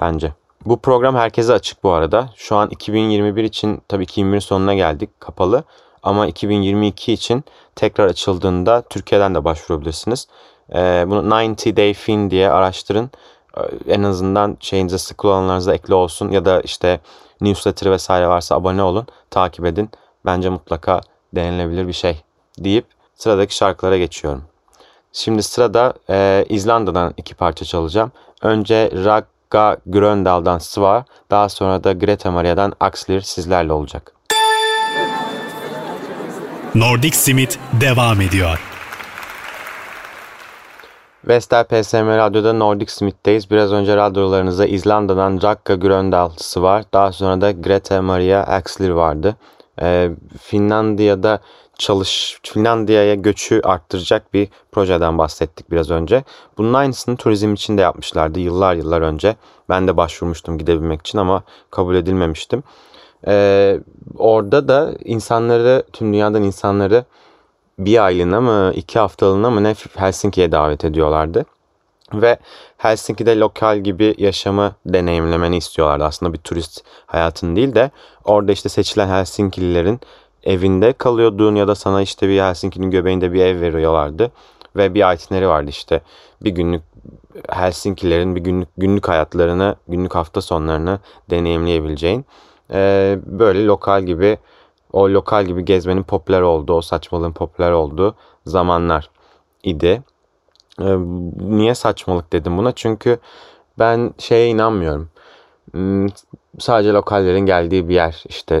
bence. 0.00 0.32
Bu 0.66 0.80
program 0.80 1.16
herkese 1.16 1.52
açık 1.52 1.84
bu 1.84 1.90
arada. 1.90 2.30
Şu 2.36 2.56
an 2.56 2.70
2021 2.70 3.44
için 3.44 3.82
tabii 3.88 4.02
2021 4.02 4.40
sonuna 4.40 4.74
geldik 4.74 5.20
kapalı. 5.20 5.64
Ama 6.02 6.26
2022 6.26 7.12
için 7.12 7.44
tekrar 7.76 8.06
açıldığında 8.06 8.82
Türkiye'den 8.82 9.34
de 9.34 9.44
başvurabilirsiniz. 9.44 10.28
Ee, 10.74 11.04
bunu 11.08 11.30
90 11.30 11.76
Day 11.76 11.94
Fin 11.94 12.30
diye 12.30 12.50
araştırın. 12.50 13.10
Ee, 13.56 13.92
en 13.92 14.02
azından 14.02 14.56
şeyinize 14.60 14.98
sık 14.98 15.18
kullananlarınıza 15.18 15.74
ekli 15.74 15.94
olsun 15.94 16.30
ya 16.30 16.44
da 16.44 16.60
işte 16.60 17.00
newsletter 17.40 17.90
vesaire 17.90 18.28
varsa 18.28 18.54
abone 18.54 18.82
olun, 18.82 19.06
takip 19.30 19.64
edin 19.64 19.90
bence 20.26 20.48
mutlaka 20.48 21.00
denilebilir 21.34 21.88
bir 21.88 21.92
şey 21.92 22.20
deyip 22.58 22.86
sıradaki 23.14 23.56
şarkılara 23.56 23.98
geçiyorum. 23.98 24.44
Şimdi 25.12 25.42
sırada 25.42 25.94
e, 26.10 26.44
İzlanda'dan 26.48 27.14
iki 27.16 27.34
parça 27.34 27.64
çalacağım. 27.64 28.12
Önce 28.42 28.90
Ragga 29.54 29.76
Gröndal'dan 29.86 30.58
Sva, 30.58 31.04
daha 31.30 31.48
sonra 31.48 31.84
da 31.84 31.92
Greta 31.92 32.30
Maria'dan 32.30 32.72
Axlir 32.80 33.20
sizlerle 33.20 33.72
olacak. 33.72 34.12
Nordic 36.74 37.16
Simit 37.16 37.58
devam 37.80 38.20
ediyor. 38.20 38.60
Vestel 41.24 41.64
PSM 41.64 42.06
Radyo'da 42.06 42.52
Nordic 42.52 42.92
Smith'teyiz. 42.92 43.50
Biraz 43.50 43.72
önce 43.72 43.96
radyolarınızda 43.96 44.66
İzlanda'dan 44.66 45.42
Rakka 45.42 45.74
Gröndal'sı 45.74 46.62
var. 46.62 46.84
Daha 46.92 47.12
sonra 47.12 47.40
da 47.40 47.50
Greta 47.52 48.02
Maria 48.02 48.40
Axlir 48.42 48.90
vardı. 48.90 49.36
Ee, 49.82 50.10
Finlandiya'da 50.42 51.40
çalış 51.80 52.40
Finlandiya'ya 52.42 53.14
göçü 53.14 53.60
arttıracak 53.60 54.34
bir 54.34 54.48
projeden 54.72 55.18
bahsettik 55.18 55.70
biraz 55.70 55.90
önce. 55.90 56.24
Bunun 56.58 56.74
aynısını 56.74 57.16
turizm 57.16 57.54
için 57.54 57.78
de 57.78 57.82
yapmışlardı 57.82 58.40
yıllar 58.40 58.74
yıllar 58.74 59.00
önce. 59.00 59.36
Ben 59.68 59.88
de 59.88 59.96
başvurmuştum 59.96 60.58
gidebilmek 60.58 61.00
için 61.00 61.18
ama 61.18 61.42
kabul 61.70 61.94
edilmemiştim. 61.94 62.62
Ee, 63.26 63.80
orada 64.18 64.68
da 64.68 64.94
insanları, 65.04 65.84
tüm 65.92 66.12
dünyadan 66.12 66.42
insanları 66.42 67.04
bir 67.78 68.04
aylığına 68.04 68.40
mı 68.40 68.72
iki 68.74 68.98
haftalığına 68.98 69.50
mı 69.50 69.64
ne 69.64 69.74
Helsinki'ye 69.96 70.52
davet 70.52 70.84
ediyorlardı. 70.84 71.44
Ve 72.14 72.38
Helsinki'de 72.76 73.38
lokal 73.38 73.78
gibi 73.78 74.14
yaşamı 74.18 74.72
deneyimlemeni 74.86 75.56
istiyorlardı. 75.56 76.04
Aslında 76.04 76.32
bir 76.32 76.38
turist 76.38 76.84
hayatın 77.06 77.56
değil 77.56 77.74
de 77.74 77.90
orada 78.24 78.52
işte 78.52 78.68
seçilen 78.68 79.08
Helsinkililerin 79.08 80.00
evinde 80.44 80.92
kalıyordun 80.92 81.54
ya 81.54 81.68
da 81.68 81.74
sana 81.74 82.02
işte 82.02 82.28
bir 82.28 82.40
Helsinki'nin 82.40 82.90
göbeğinde 82.90 83.32
bir 83.32 83.44
ev 83.44 83.60
veriyorlardı. 83.60 84.32
Ve 84.76 84.94
bir 84.94 85.14
itineri 85.14 85.48
vardı 85.48 85.70
işte 85.70 86.00
bir 86.42 86.50
günlük 86.50 86.82
Helsinkilerin 87.48 88.36
bir 88.36 88.40
günlük 88.40 88.68
günlük 88.76 89.08
hayatlarını, 89.08 89.76
günlük 89.88 90.14
hafta 90.14 90.40
sonlarını 90.40 90.98
deneyimleyebileceğin 91.30 92.24
e, 92.72 93.18
böyle 93.26 93.66
lokal 93.66 94.02
gibi 94.02 94.38
o 94.92 95.10
lokal 95.10 95.44
gibi 95.44 95.64
gezmenin 95.64 96.02
popüler 96.02 96.40
olduğu, 96.40 96.74
o 96.74 96.82
saçmalığın 96.82 97.32
popüler 97.32 97.72
olduğu 97.72 98.14
zamanlar 98.46 99.10
idi. 99.62 100.02
E, 100.80 100.96
niye 101.40 101.74
saçmalık 101.74 102.32
dedim 102.32 102.58
buna? 102.58 102.72
Çünkü 102.72 103.18
ben 103.78 104.14
şeye 104.18 104.48
inanmıyorum. 104.48 105.10
Hmm, 105.72 106.06
sadece 106.58 106.92
lokallerin 106.92 107.46
geldiği 107.46 107.88
bir 107.88 107.94
yer. 107.94 108.24
İşte 108.28 108.60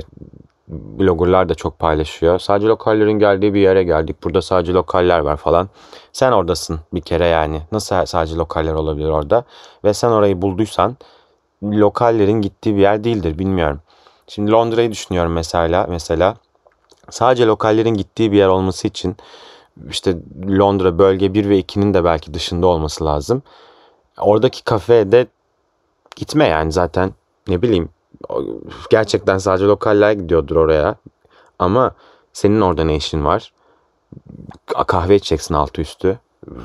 bloggerlar 0.70 1.48
da 1.48 1.54
çok 1.54 1.78
paylaşıyor. 1.78 2.38
Sadece 2.38 2.66
lokallerin 2.66 3.18
geldiği 3.18 3.54
bir 3.54 3.60
yere 3.60 3.82
geldik. 3.82 4.16
Burada 4.24 4.42
sadece 4.42 4.72
lokaller 4.72 5.18
var 5.18 5.36
falan. 5.36 5.68
Sen 6.12 6.32
oradasın 6.32 6.80
bir 6.94 7.00
kere 7.00 7.26
yani. 7.26 7.62
Nasıl 7.72 8.06
sadece 8.06 8.36
lokaller 8.36 8.74
olabilir 8.74 9.08
orada? 9.08 9.44
Ve 9.84 9.94
sen 9.94 10.10
orayı 10.10 10.42
bulduysan 10.42 10.96
lokallerin 11.62 12.40
gittiği 12.42 12.76
bir 12.76 12.80
yer 12.80 13.04
değildir 13.04 13.38
bilmiyorum. 13.38 13.80
Şimdi 14.26 14.50
Londra'yı 14.50 14.92
düşünüyorum 14.92 15.32
mesela. 15.32 15.86
Mesela 15.88 16.36
sadece 17.10 17.46
lokallerin 17.46 17.94
gittiği 17.94 18.32
bir 18.32 18.36
yer 18.36 18.48
olması 18.48 18.88
için 18.88 19.16
işte 19.90 20.16
Londra 20.48 20.98
bölge 20.98 21.34
1 21.34 21.48
ve 21.48 21.60
2'nin 21.60 21.94
de 21.94 22.04
belki 22.04 22.34
dışında 22.34 22.66
olması 22.66 23.04
lazım. 23.04 23.42
Oradaki 24.18 24.64
kafeye 24.64 25.12
de 25.12 25.26
gitme 26.16 26.46
yani 26.46 26.72
zaten 26.72 27.12
ne 27.48 27.62
bileyim 27.62 27.88
gerçekten 28.90 29.38
sadece 29.38 29.64
lokaller 29.64 30.12
gidiyordur 30.12 30.56
oraya. 30.56 30.94
Ama 31.58 31.94
senin 32.32 32.60
orada 32.60 32.84
ne 32.84 32.96
işin 32.96 33.24
var? 33.24 33.52
Kahve 34.86 35.16
içeceksin 35.16 35.54
altı 35.54 35.80
üstü. 35.80 36.18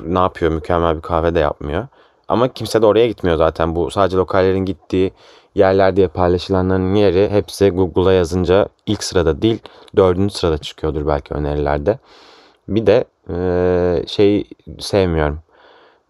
Ne 0.04 0.18
yapıyor? 0.18 0.52
Mükemmel 0.52 0.96
bir 0.96 1.02
kahve 1.02 1.34
de 1.34 1.38
yapmıyor. 1.38 1.86
Ama 2.28 2.48
kimse 2.48 2.82
de 2.82 2.86
oraya 2.86 3.06
gitmiyor 3.06 3.36
zaten. 3.36 3.76
Bu 3.76 3.90
sadece 3.90 4.16
lokallerin 4.16 4.64
gittiği 4.64 5.12
yerler 5.54 5.96
diye 5.96 6.08
paylaşılanların 6.08 6.94
yeri 6.94 7.28
hepsi 7.30 7.70
Google'a 7.70 8.12
yazınca 8.12 8.68
ilk 8.86 9.04
sırada 9.04 9.42
değil 9.42 9.58
dördüncü 9.96 10.34
sırada 10.34 10.58
çıkıyordur 10.58 11.06
belki 11.06 11.34
önerilerde. 11.34 11.98
Bir 12.68 12.86
de 12.86 13.04
şey 14.06 14.44
sevmiyorum. 14.78 15.38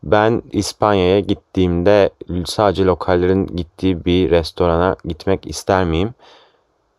Ben 0.03 0.43
İspanya'ya 0.53 1.21
gittiğimde 1.21 2.11
sadece 2.45 2.85
lokallerin 2.85 3.47
gittiği 3.47 4.05
bir 4.05 4.31
restorana 4.31 4.97
gitmek 5.05 5.47
ister 5.47 5.85
miyim? 5.85 6.15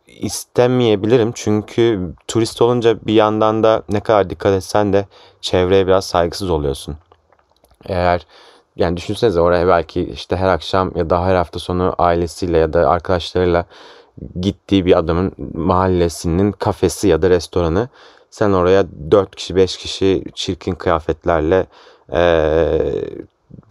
İstemeyebilirim 0.08 1.32
çünkü 1.36 2.14
turist 2.28 2.62
olunca 2.62 2.98
bir 3.08 3.14
yandan 3.14 3.64
da 3.64 3.84
ne 3.90 4.00
kadar 4.00 4.30
dikkat 4.30 4.54
etsen 4.54 4.94
de 4.94 5.06
çevreye 5.42 5.88
biraz 5.88 6.06
saygısız 6.06 6.50
oluyorsun. 6.50 6.98
Eğer 7.86 8.26
yani 8.76 8.98
düşünsenize 8.98 9.42
oraya 9.42 9.68
belki 9.68 10.02
işte 10.02 10.36
her 10.36 10.48
akşam 10.48 10.92
ya 10.96 11.10
da 11.10 11.26
her 11.26 11.36
hafta 11.36 11.60
sonu 11.60 11.96
ailesiyle 11.98 12.58
ya 12.58 12.74
da 12.74 12.90
arkadaşlarıyla 12.90 13.66
gittiği 14.42 14.86
bir 14.86 14.98
adamın 14.98 15.32
mahallesinin 15.54 16.52
kafesi 16.52 17.08
ya 17.08 17.22
da 17.22 17.30
restoranı. 17.30 17.90
Sen 18.30 18.52
oraya 18.52 18.86
4 19.12 19.36
kişi 19.36 19.56
5 19.56 19.78
kişi 19.78 20.24
çirkin 20.36 20.76
kıyafetlerle 20.76 21.68
ee, 22.14 22.92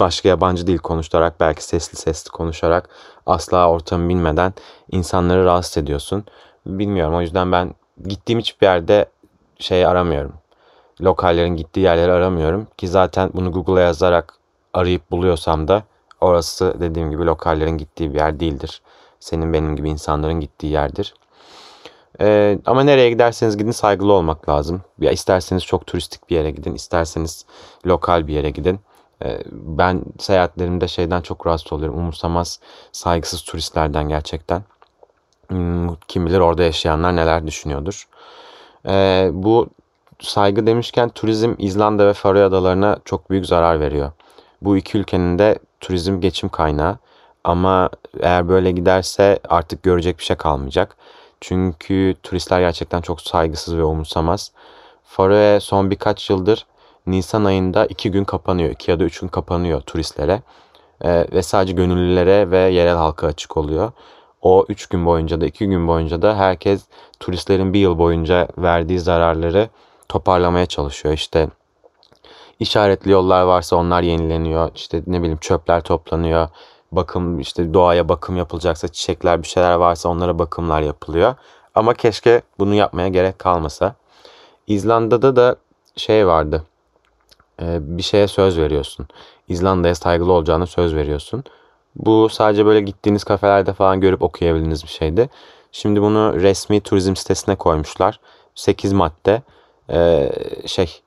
başka 0.00 0.28
yabancı 0.28 0.66
dil 0.66 0.78
konuşarak 0.78 1.40
belki 1.40 1.64
sesli 1.64 1.96
sesli 1.98 2.30
konuşarak 2.30 2.88
asla 3.26 3.70
ortamı 3.70 4.08
bilmeden 4.08 4.54
insanları 4.90 5.44
rahatsız 5.44 5.76
ediyorsun. 5.82 6.24
Bilmiyorum 6.66 7.14
o 7.14 7.20
yüzden 7.20 7.52
ben 7.52 7.74
gittiğim 8.06 8.40
hiçbir 8.40 8.66
yerde 8.66 9.06
şey 9.58 9.86
aramıyorum. 9.86 10.32
Lokallerin 11.00 11.56
gittiği 11.56 11.80
yerleri 11.80 12.12
aramıyorum 12.12 12.66
ki 12.76 12.88
zaten 12.88 13.30
bunu 13.34 13.52
Google'a 13.52 13.80
yazarak 13.80 14.34
arayıp 14.74 15.10
buluyorsam 15.10 15.68
da 15.68 15.82
orası 16.20 16.76
dediğim 16.80 17.10
gibi 17.10 17.26
lokallerin 17.26 17.78
gittiği 17.78 18.14
bir 18.14 18.18
yer 18.18 18.40
değildir. 18.40 18.82
Senin 19.20 19.52
benim 19.52 19.76
gibi 19.76 19.90
insanların 19.90 20.40
gittiği 20.40 20.72
yerdir. 20.72 21.14
Ee, 22.20 22.58
ama 22.66 22.82
nereye 22.82 23.10
giderseniz 23.10 23.56
gidin 23.56 23.70
saygılı 23.70 24.12
olmak 24.12 24.48
lazım. 24.48 24.82
Ya 25.00 25.10
isterseniz 25.12 25.64
çok 25.64 25.86
turistik 25.86 26.30
bir 26.30 26.36
yere 26.36 26.50
gidin, 26.50 26.74
isterseniz 26.74 27.46
lokal 27.86 28.26
bir 28.26 28.34
yere 28.34 28.50
gidin. 28.50 28.80
Ee, 29.24 29.38
ben 29.52 30.02
seyahatlerimde 30.18 30.88
şeyden 30.88 31.20
çok 31.20 31.46
rahatsız 31.46 31.72
oluyorum. 31.72 31.98
Umursamaz, 31.98 32.60
saygısız 32.92 33.42
turistlerden 33.42 34.08
gerçekten. 34.08 34.62
Hmm, 35.48 35.94
kim 36.08 36.26
bilir 36.26 36.38
orada 36.40 36.62
yaşayanlar 36.62 37.16
neler 37.16 37.46
düşünüyordur. 37.46 38.08
Ee, 38.88 39.30
bu 39.32 39.68
saygı 40.20 40.66
demişken 40.66 41.08
turizm 41.08 41.54
İzlanda 41.58 42.06
ve 42.06 42.12
Faroe 42.12 42.44
Adalarına 42.44 42.98
çok 43.04 43.30
büyük 43.30 43.46
zarar 43.46 43.80
veriyor. 43.80 44.12
Bu 44.62 44.76
iki 44.76 44.98
ülkenin 44.98 45.38
de 45.38 45.58
turizm 45.80 46.20
geçim 46.20 46.48
kaynağı. 46.48 46.98
Ama 47.44 47.90
eğer 48.20 48.48
böyle 48.48 48.70
giderse 48.70 49.38
artık 49.48 49.82
görecek 49.82 50.18
bir 50.18 50.24
şey 50.24 50.36
kalmayacak. 50.36 50.96
Çünkü 51.40 52.14
turistler 52.22 52.60
gerçekten 52.60 53.00
çok 53.00 53.20
saygısız 53.20 53.76
ve 53.76 53.84
umursamaz. 53.84 54.52
Faroe 55.04 55.60
son 55.60 55.90
birkaç 55.90 56.30
yıldır 56.30 56.66
Nisan 57.06 57.44
ayında 57.44 57.86
iki 57.86 58.10
gün 58.10 58.24
kapanıyor. 58.24 58.70
iki 58.70 58.90
ya 58.90 59.00
da 59.00 59.04
üç 59.04 59.20
gün 59.20 59.28
kapanıyor 59.28 59.80
turistlere. 59.80 60.42
Ee, 61.04 61.26
ve 61.32 61.42
sadece 61.42 61.72
gönüllülere 61.72 62.50
ve 62.50 62.58
yerel 62.58 62.96
halka 62.96 63.26
açık 63.26 63.56
oluyor. 63.56 63.92
O 64.42 64.64
üç 64.68 64.86
gün 64.86 65.06
boyunca 65.06 65.40
da 65.40 65.46
iki 65.46 65.66
gün 65.66 65.88
boyunca 65.88 66.22
da 66.22 66.36
herkes 66.36 66.84
turistlerin 67.20 67.72
bir 67.72 67.78
yıl 67.78 67.98
boyunca 67.98 68.48
verdiği 68.58 69.00
zararları 69.00 69.68
toparlamaya 70.08 70.66
çalışıyor. 70.66 71.14
İşte 71.14 71.48
işaretli 72.60 73.10
yollar 73.10 73.42
varsa 73.42 73.76
onlar 73.76 74.02
yenileniyor. 74.02 74.70
İşte 74.74 75.02
ne 75.06 75.18
bileyim 75.20 75.38
çöpler 75.38 75.80
toplanıyor 75.80 76.48
bakım 76.92 77.40
işte 77.40 77.74
doğaya 77.74 78.08
bakım 78.08 78.36
yapılacaksa 78.36 78.88
çiçekler 78.88 79.42
bir 79.42 79.48
şeyler 79.48 79.74
varsa 79.74 80.08
onlara 80.08 80.38
bakımlar 80.38 80.80
yapılıyor. 80.80 81.34
Ama 81.74 81.94
keşke 81.94 82.42
bunu 82.58 82.74
yapmaya 82.74 83.08
gerek 83.08 83.38
kalmasa. 83.38 83.94
İzlanda'da 84.66 85.36
da 85.36 85.56
şey 85.96 86.26
vardı. 86.26 86.62
E, 87.62 87.78
bir 87.80 88.02
şeye 88.02 88.28
söz 88.28 88.58
veriyorsun. 88.58 89.06
İzlanda'ya 89.48 89.94
saygılı 89.94 90.32
olacağını 90.32 90.66
söz 90.66 90.94
veriyorsun. 90.94 91.44
Bu 91.96 92.28
sadece 92.28 92.66
böyle 92.66 92.80
gittiğiniz 92.80 93.24
kafelerde 93.24 93.72
falan 93.72 94.00
görüp 94.00 94.22
okuyabildiğiniz 94.22 94.82
bir 94.82 94.88
şeydi. 94.88 95.30
Şimdi 95.72 96.02
bunu 96.02 96.40
resmi 96.40 96.80
turizm 96.80 97.16
sitesine 97.16 97.56
koymuşlar. 97.56 98.20
8 98.54 98.92
madde 98.92 99.42
ee, 99.90 100.32
şey 100.66 101.00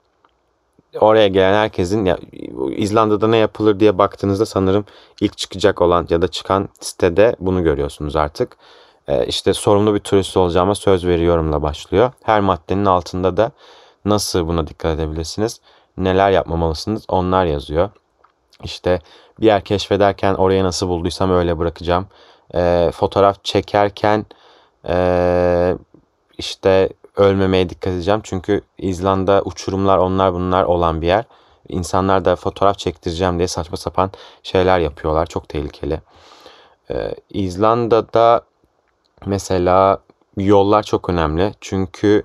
oraya 1.00 1.28
gelen 1.28 1.54
herkesin 1.54 2.06
ya 2.06 2.18
İzlanda'da 2.76 3.28
ne 3.28 3.38
yapılır 3.38 3.80
diye 3.80 3.98
baktığınızda 3.98 4.46
sanırım 4.46 4.86
ilk 5.22 5.38
çıkacak 5.38 5.82
olan 5.82 6.08
ya 6.10 6.22
da 6.22 6.28
çıkan 6.28 6.70
sitede 6.80 7.36
bunu 7.40 7.64
görüyorsunuz 7.64 8.16
artık. 8.16 8.58
Ee, 9.08 9.26
işte 9.26 9.54
sorumlu 9.54 9.94
bir 9.96 10.00
turist 10.00 10.38
olacağıma 10.38 10.76
söz 10.76 11.08
veriyorumla 11.08 11.62
başlıyor. 11.62 12.12
Her 12.24 12.42
maddenin 12.42 12.86
altında 12.86 13.38
da 13.38 13.52
nasıl 14.06 14.48
buna 14.48 14.68
dikkat 14.68 15.00
edebilirsiniz, 15.00 15.62
neler 15.98 16.32
yapmamalısınız 16.32 17.06
onlar 17.08 17.46
yazıyor. 17.46 17.90
İşte 18.64 19.00
bir 19.40 19.46
yer 19.46 19.64
keşfederken 19.64 20.34
oraya 20.34 20.64
nasıl 20.64 20.88
bulduysam 20.88 21.32
öyle 21.32 21.58
bırakacağım. 21.58 22.08
Ee, 22.56 22.92
fotoğraf 22.94 23.44
çekerken 23.44 24.26
ee, 24.88 25.76
işte 26.38 26.90
ölmemeye 27.20 27.70
dikkat 27.70 27.94
edeceğim. 27.94 28.20
Çünkü 28.24 28.62
İzlanda 28.78 29.42
uçurumlar 29.46 29.98
onlar 29.98 30.34
bunlar 30.34 30.64
olan 30.64 31.02
bir 31.02 31.08
yer. 31.08 31.26
İnsanlar 31.70 32.26
da 32.26 32.36
fotoğraf 32.36 32.78
çektireceğim 32.78 33.38
diye 33.38 33.48
saçma 33.48 33.78
sapan 33.78 34.12
şeyler 34.44 34.80
yapıyorlar. 34.80 35.26
Çok 35.26 35.50
tehlikeli. 35.50 36.02
Ee, 36.92 37.16
İzlanda'da 37.30 38.42
mesela 39.26 40.00
yollar 40.38 40.84
çok 40.84 41.10
önemli. 41.10 41.54
Çünkü 41.62 42.24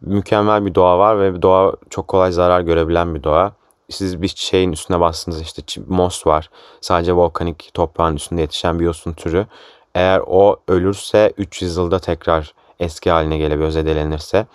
mükemmel 0.00 0.66
bir 0.66 0.74
doğa 0.74 0.98
var 0.98 1.20
ve 1.20 1.42
doğa 1.42 1.72
çok 1.90 2.08
kolay 2.08 2.32
zarar 2.32 2.60
görebilen 2.60 3.14
bir 3.14 3.22
doğa. 3.22 3.52
siz 3.90 4.22
bir 4.22 4.28
şeyin 4.36 4.72
üstüne 4.72 5.00
bastınız 5.00 5.42
işte 5.42 5.62
mos 5.88 6.26
var. 6.26 6.50
Sadece 6.80 7.12
volkanik 7.12 7.70
toprağın 7.74 8.16
üstünde 8.16 8.40
yetişen 8.40 8.80
bir 8.80 8.84
yosun 8.84 9.12
türü. 9.12 9.46
Eğer 9.94 10.22
o 10.26 10.56
ölürse 10.68 11.32
300 11.38 11.76
yılda 11.76 11.98
tekrar 11.98 12.54
eski 12.80 13.10
haline 13.10 13.38
gelebiliyor 13.38 13.70
zedelenirse. 13.70 14.46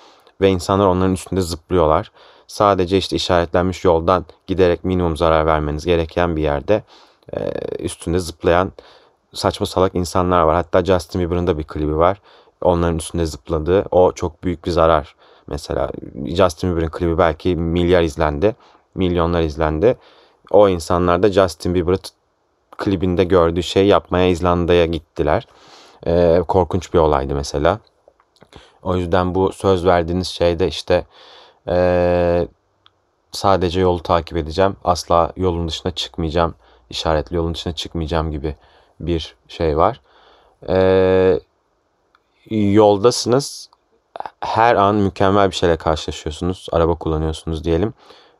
Ve 0.41 0.49
insanlar 0.49 0.87
onların 0.87 1.13
üstünde 1.13 1.41
zıplıyorlar. 1.41 2.11
Sadece 2.47 2.97
işte 2.97 3.15
işaretlenmiş 3.15 3.85
yoldan 3.85 4.25
giderek 4.47 4.83
minimum 4.83 5.17
zarar 5.17 5.45
vermeniz 5.45 5.85
gereken 5.85 6.35
bir 6.35 6.41
yerde 6.41 6.83
üstünde 7.79 8.19
zıplayan 8.19 8.71
saçma 9.33 9.65
salak 9.65 9.95
insanlar 9.95 10.41
var. 10.41 10.55
Hatta 10.55 10.85
Justin 10.85 11.21
Bieber'ın 11.21 11.47
da 11.47 11.57
bir 11.57 11.63
klibi 11.63 11.97
var. 11.97 12.21
Onların 12.61 12.97
üstünde 12.97 13.25
zıpladığı. 13.25 13.85
O 13.91 14.11
çok 14.11 14.43
büyük 14.43 14.65
bir 14.65 14.71
zarar. 14.71 15.15
Mesela 15.47 15.89
Justin 16.25 16.69
Bieber'ın 16.69 16.89
klibi 16.89 17.17
belki 17.17 17.55
milyar 17.55 18.01
izlendi. 18.01 18.55
Milyonlar 18.95 19.41
izlendi. 19.41 19.97
O 20.51 20.69
insanlar 20.69 21.23
da 21.23 21.31
Justin 21.31 21.75
Bieber'ı 21.75 21.97
klibinde 22.77 23.23
gördüğü 23.23 23.63
şey 23.63 23.87
yapmaya 23.87 24.27
İzlanda'ya 24.27 24.85
gittiler. 24.85 25.47
Ee, 26.07 26.41
korkunç 26.47 26.93
bir 26.93 26.99
olaydı 26.99 27.35
mesela. 27.35 27.79
O 28.83 28.95
yüzden 28.95 29.35
bu 29.35 29.51
söz 29.51 29.85
verdiğiniz 29.85 30.27
şeyde 30.27 30.67
işte 30.67 31.05
ee, 31.67 32.47
sadece 33.31 33.79
yolu 33.79 34.03
takip 34.03 34.37
edeceğim. 34.37 34.75
Asla 34.83 35.31
yolun 35.37 35.67
dışına 35.67 35.91
çıkmayacağım. 35.91 36.55
işaretli 36.89 37.35
yolun 37.35 37.53
dışına 37.53 37.73
çıkmayacağım 37.73 38.31
gibi 38.31 38.55
bir 38.99 39.35
şey 39.47 39.77
var. 39.77 40.01
Ee, 40.69 41.39
yoldasınız. 42.49 43.69
Her 44.41 44.75
an 44.75 44.95
mükemmel 44.95 45.51
bir 45.51 45.55
şeyle 45.55 45.77
karşılaşıyorsunuz. 45.77 46.67
Araba 46.71 46.95
kullanıyorsunuz 46.95 47.63
diyelim. 47.63 47.93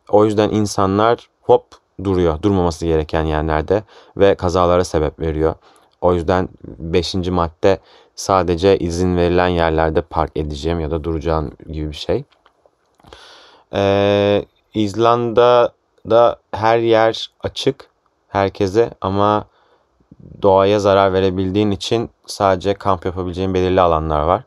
O 0.10 0.26
yüzden 0.26 0.50
insanlar 0.50 1.30
hop 1.42 1.66
duruyor. 2.04 2.42
Durmaması 2.42 2.86
gereken 2.86 3.24
yerlerde 3.24 3.84
ve 4.18 4.36
kazalara 4.36 4.84
sebep 4.84 5.20
veriyor. 5.20 5.56
O 6.02 6.14
yüzden 6.14 6.50
5. 6.64 7.16
madde 7.16 7.80
sadece 8.20 8.78
izin 8.78 9.18
verilen 9.18 9.48
yerlerde 9.48 10.02
park 10.02 10.32
edeceğim 10.36 10.80
ya 10.80 10.92
da 10.92 11.04
duracağım 11.04 11.52
gibi 11.68 11.90
bir 11.90 11.96
şey. 11.96 12.24
Ee, 13.74 14.46
İzlanda'da 14.74 16.40
her 16.52 16.78
yer 16.78 17.30
açık 17.44 17.90
herkese 18.28 18.92
ama 19.02 19.46
doğaya 20.42 20.80
zarar 20.80 21.14
verebildiğin 21.14 21.72
için 21.72 22.10
sadece 22.26 22.74
kamp 22.74 23.06
yapabileceğin 23.06 23.54
belirli 23.54 23.82
alanlar 23.82 24.24
var. 24.24 24.44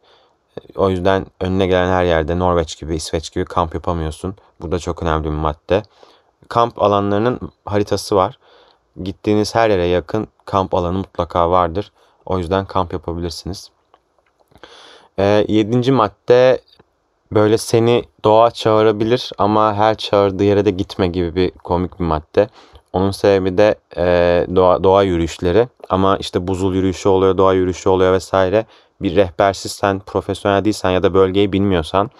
O 0.77 0.91
yüzden 0.91 1.27
önüne 1.41 1.67
gelen 1.67 1.93
her 1.93 2.05
yerde 2.05 2.39
Norveç 2.39 2.81
gibi, 2.81 2.97
İsveç 2.97 3.33
gibi 3.33 3.45
kamp 3.45 3.75
yapamıyorsun. 3.75 4.37
Bu 4.61 4.73
da 4.73 4.79
çok 4.79 5.03
önemli 5.03 5.25
bir 5.25 5.31
madde. 5.31 5.83
Kamp 6.49 6.83
alanlarının 6.83 7.41
haritası 7.65 8.17
var. 8.17 8.39
Gittiğiniz 9.03 9.55
her 9.55 9.71
yere 9.71 9.87
yakın 9.87 10.29
kamp 10.45 10.75
alanı 10.75 10.99
mutlaka 10.99 11.51
vardır. 11.51 11.93
O 12.27 12.39
yüzden 12.39 12.65
kamp 12.65 12.93
yapabilirsiniz. 12.93 13.71
Ee, 15.19 15.45
yedinci 15.49 15.93
madde 15.93 16.61
böyle 17.33 17.59
seni 17.59 18.05
doğa 18.25 18.51
çağırabilir 18.51 19.31
ama 19.39 19.75
her 19.75 19.95
çağırdığı 19.95 20.45
yere 20.45 20.65
de 20.65 20.71
gitme 20.71 21.07
gibi 21.07 21.35
bir 21.35 21.51
komik 21.51 22.01
bir 22.01 22.05
madde. 22.05 22.49
Onun 22.93 23.11
sebebi 23.11 23.59
de 23.59 23.75
e, 23.97 24.47
doğa, 24.57 24.85
doğa 24.85 25.03
yürüyüşleri. 25.03 25.69
Ama 25.89 26.17
işte 26.17 26.47
buzul 26.47 26.75
yürüyüşü 26.75 27.09
oluyor, 27.09 27.39
doğa 27.39 27.53
yürüyüşü 27.53 27.89
oluyor 27.89 28.13
vesaire. 28.13 28.67
Bir 29.03 29.17
rehbersizsen, 29.17 30.01
profesyonel 30.01 30.65
değilsen 30.65 30.91
ya 30.91 31.03
da 31.03 31.15
bölgeyi 31.15 31.53
bilmiyorsan 31.53 32.11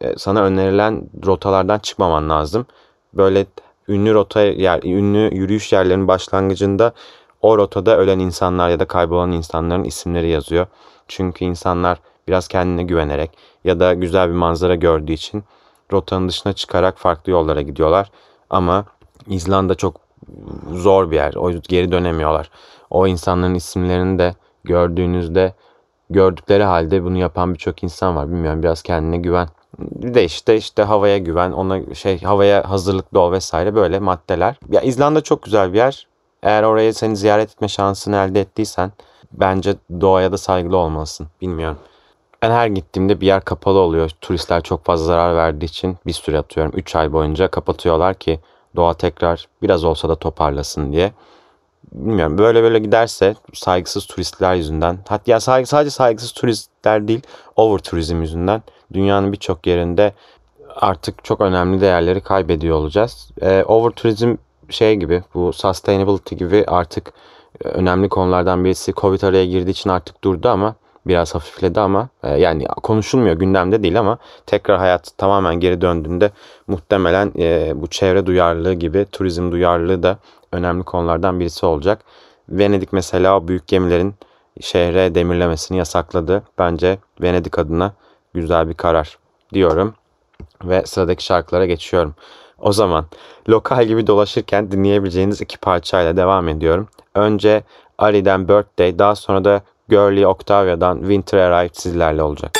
e, 0.00 0.16
sana 0.16 0.42
önerilen 0.42 1.08
rotalardan 1.26 1.78
çıkmaman 1.78 2.30
lazım. 2.30 2.66
Böyle 3.14 3.46
ünlü 3.88 4.14
rota 4.14 4.40
yer, 4.40 4.82
ünlü 4.82 5.34
yürüyüş 5.36 5.72
yerlerinin 5.72 6.08
başlangıcında 6.08 6.92
o 7.42 7.58
rotada 7.58 7.98
ölen 7.98 8.18
insanlar 8.18 8.70
ya 8.70 8.80
da 8.80 8.84
kaybolan 8.84 9.32
insanların 9.32 9.84
isimleri 9.84 10.28
yazıyor. 10.28 10.66
Çünkü 11.08 11.44
insanlar 11.44 11.98
biraz 12.28 12.48
kendine 12.48 12.82
güvenerek 12.82 13.30
ya 13.64 13.80
da 13.80 13.94
güzel 13.94 14.28
bir 14.28 14.34
manzara 14.34 14.74
gördüğü 14.74 15.12
için 15.12 15.44
rotanın 15.92 16.28
dışına 16.28 16.52
çıkarak 16.52 16.98
farklı 16.98 17.32
yollara 17.32 17.62
gidiyorlar. 17.62 18.10
Ama 18.50 18.84
İzlanda 19.26 19.74
çok 19.74 20.00
zor 20.72 21.10
bir 21.10 21.16
yer. 21.16 21.34
O 21.34 21.50
geri 21.52 21.92
dönemiyorlar. 21.92 22.50
O 22.90 23.06
insanların 23.06 23.54
isimlerini 23.54 24.18
de 24.18 24.34
gördüğünüzde 24.64 25.54
gördükleri 26.10 26.62
halde 26.64 27.04
bunu 27.04 27.18
yapan 27.18 27.54
birçok 27.54 27.82
insan 27.82 28.16
var. 28.16 28.28
Bilmiyorum 28.28 28.62
biraz 28.62 28.82
kendine 28.82 29.16
güven. 29.16 29.48
Bir 29.78 30.14
de 30.14 30.24
işte 30.24 30.56
işte 30.56 30.82
havaya 30.82 31.18
güven, 31.18 31.52
ona 31.52 31.94
şey 31.94 32.22
havaya 32.22 32.70
hazırlıklı 32.70 33.20
ol 33.20 33.32
vesaire 33.32 33.74
böyle 33.74 33.98
maddeler. 33.98 34.56
Ya 34.70 34.80
İzlanda 34.80 35.20
çok 35.20 35.42
güzel 35.42 35.72
bir 35.72 35.78
yer. 35.78 36.06
Eğer 36.42 36.62
oraya 36.62 36.92
seni 36.92 37.16
ziyaret 37.16 37.50
etme 37.50 37.68
şansını 37.68 38.16
elde 38.16 38.40
ettiysen 38.40 38.92
bence 39.32 39.74
doğaya 40.00 40.32
da 40.32 40.38
saygılı 40.38 40.76
olmalısın. 40.76 41.26
Bilmiyorum. 41.40 41.78
Ben 42.42 42.50
her 42.50 42.66
gittiğimde 42.66 43.20
bir 43.20 43.26
yer 43.26 43.44
kapalı 43.44 43.78
oluyor. 43.78 44.10
Turistler 44.20 44.62
çok 44.62 44.84
fazla 44.84 45.06
zarar 45.06 45.36
verdiği 45.36 45.64
için 45.64 45.96
bir 46.06 46.12
süre 46.12 46.38
atıyorum. 46.38 46.72
3 46.76 46.96
ay 46.96 47.12
boyunca 47.12 47.48
kapatıyorlar 47.48 48.14
ki 48.14 48.40
doğa 48.76 48.94
tekrar 48.94 49.48
biraz 49.62 49.84
olsa 49.84 50.08
da 50.08 50.14
toparlasın 50.14 50.92
diye. 50.92 51.12
Bilmiyorum 51.92 52.38
böyle 52.38 52.62
böyle 52.62 52.78
giderse 52.78 53.34
saygısız 53.54 54.06
turistler 54.06 54.54
yüzünden 54.54 54.98
hatta 55.08 55.40
sadece 55.40 55.90
saygısız 55.90 56.32
turistler 56.32 57.08
değil 57.08 57.22
over 57.56 57.78
turizm 57.78 58.20
yüzünden 58.20 58.62
dünyanın 58.92 59.32
birçok 59.32 59.66
yerinde 59.66 60.12
artık 60.76 61.24
çok 61.24 61.40
önemli 61.40 61.80
değerleri 61.80 62.20
kaybediyor 62.20 62.76
olacağız. 62.76 63.30
Ee, 63.42 63.64
over 63.66 63.90
turizm 63.90 64.36
şey 64.70 64.96
gibi 64.96 65.22
bu 65.34 65.52
sustainability 65.52 66.34
gibi 66.34 66.64
artık 66.66 67.12
e, 67.64 67.68
önemli 67.68 68.08
konulardan 68.08 68.64
birisi 68.64 68.92
Covid 68.92 69.22
araya 69.22 69.46
girdiği 69.46 69.70
için 69.70 69.90
artık 69.90 70.24
durdu 70.24 70.48
ama 70.48 70.74
biraz 71.06 71.34
hafifledi 71.34 71.80
ama 71.80 72.08
e, 72.22 72.40
yani 72.40 72.66
konuşulmuyor 72.66 73.36
gündemde 73.36 73.82
değil 73.82 73.98
ama 74.00 74.18
tekrar 74.46 74.78
hayat 74.78 75.18
tamamen 75.18 75.54
geri 75.60 75.80
döndüğünde 75.80 76.30
muhtemelen 76.66 77.32
e, 77.38 77.72
bu 77.74 77.86
çevre 77.86 78.26
duyarlılığı 78.26 78.74
gibi 78.74 79.06
turizm 79.12 79.52
duyarlılığı 79.52 80.02
da 80.02 80.18
önemli 80.52 80.82
konulardan 80.82 81.40
birisi 81.40 81.66
olacak. 81.66 82.04
Venedik 82.48 82.92
mesela 82.92 83.36
o 83.36 83.48
büyük 83.48 83.66
gemilerin 83.66 84.14
şehre 84.60 85.14
demirlemesini 85.14 85.78
yasakladı. 85.78 86.42
Bence 86.58 86.98
Venedik 87.20 87.58
adına 87.58 87.92
güzel 88.34 88.68
bir 88.68 88.74
karar 88.74 89.18
diyorum 89.52 89.94
ve 90.64 90.82
sıradaki 90.86 91.24
şarkılara 91.24 91.66
geçiyorum. 91.66 92.14
O 92.58 92.72
zaman 92.72 93.06
lokal 93.48 93.84
gibi 93.84 94.06
dolaşırken 94.06 94.72
dinleyebileceğiniz 94.72 95.40
iki 95.40 95.58
parçayla 95.58 96.16
devam 96.16 96.48
ediyorum. 96.48 96.88
Önce 97.14 97.62
Ari'den 97.98 98.48
Birthday, 98.48 98.98
daha 98.98 99.16
sonra 99.16 99.44
da 99.44 99.62
Girlie 99.88 100.26
Octavia'dan 100.26 100.98
Winter 100.98 101.38
Arrived 101.38 101.74
sizlerle 101.74 102.22
olacak. 102.22 102.58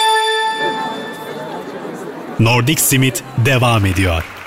Nordic 2.41 2.83
Simit 2.83 3.25
devam 3.47 3.87
ediyor. 3.87 4.38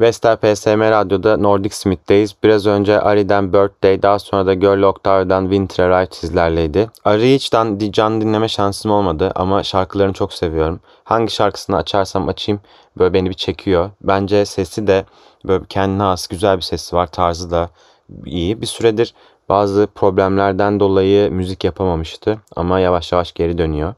Vestel 0.00 0.36
PSM 0.36 0.80
Radyo'da 0.80 1.36
Nordic 1.36 1.74
Smith'teyiz. 1.74 2.34
Biraz 2.44 2.66
önce 2.66 3.00
Ari'den 3.00 3.52
Birthday, 3.52 4.02
daha 4.02 4.18
sonra 4.18 4.46
da 4.46 4.54
Girl 4.54 4.82
Octavia'dan 4.82 5.42
Winter 5.42 5.90
Arrived 5.90 6.12
sizlerleydi. 6.12 6.90
Ari'yi 7.04 7.34
hiç 7.34 7.50
can 7.92 8.20
dinleme 8.20 8.48
şansım 8.48 8.90
olmadı 8.90 9.32
ama 9.34 9.62
şarkılarını 9.62 10.12
çok 10.12 10.32
seviyorum. 10.32 10.80
Hangi 11.04 11.32
şarkısını 11.32 11.76
açarsam 11.76 12.28
açayım 12.28 12.60
böyle 12.98 13.14
beni 13.14 13.28
bir 13.28 13.34
çekiyor. 13.34 13.90
Bence 14.00 14.44
sesi 14.44 14.86
de 14.86 15.04
böyle 15.44 15.64
kendine 15.68 16.02
has 16.02 16.26
güzel 16.26 16.56
bir 16.56 16.62
sesi 16.62 16.96
var. 16.96 17.06
Tarzı 17.06 17.50
da 17.50 17.70
iyi. 18.26 18.60
Bir 18.60 18.66
süredir 18.66 19.14
bazı 19.48 19.88
problemlerden 19.94 20.80
dolayı 20.80 21.32
müzik 21.32 21.64
yapamamıştı 21.64 22.38
ama 22.56 22.80
yavaş 22.80 23.12
yavaş 23.12 23.32
geri 23.32 23.58
dönüyor. 23.58 23.94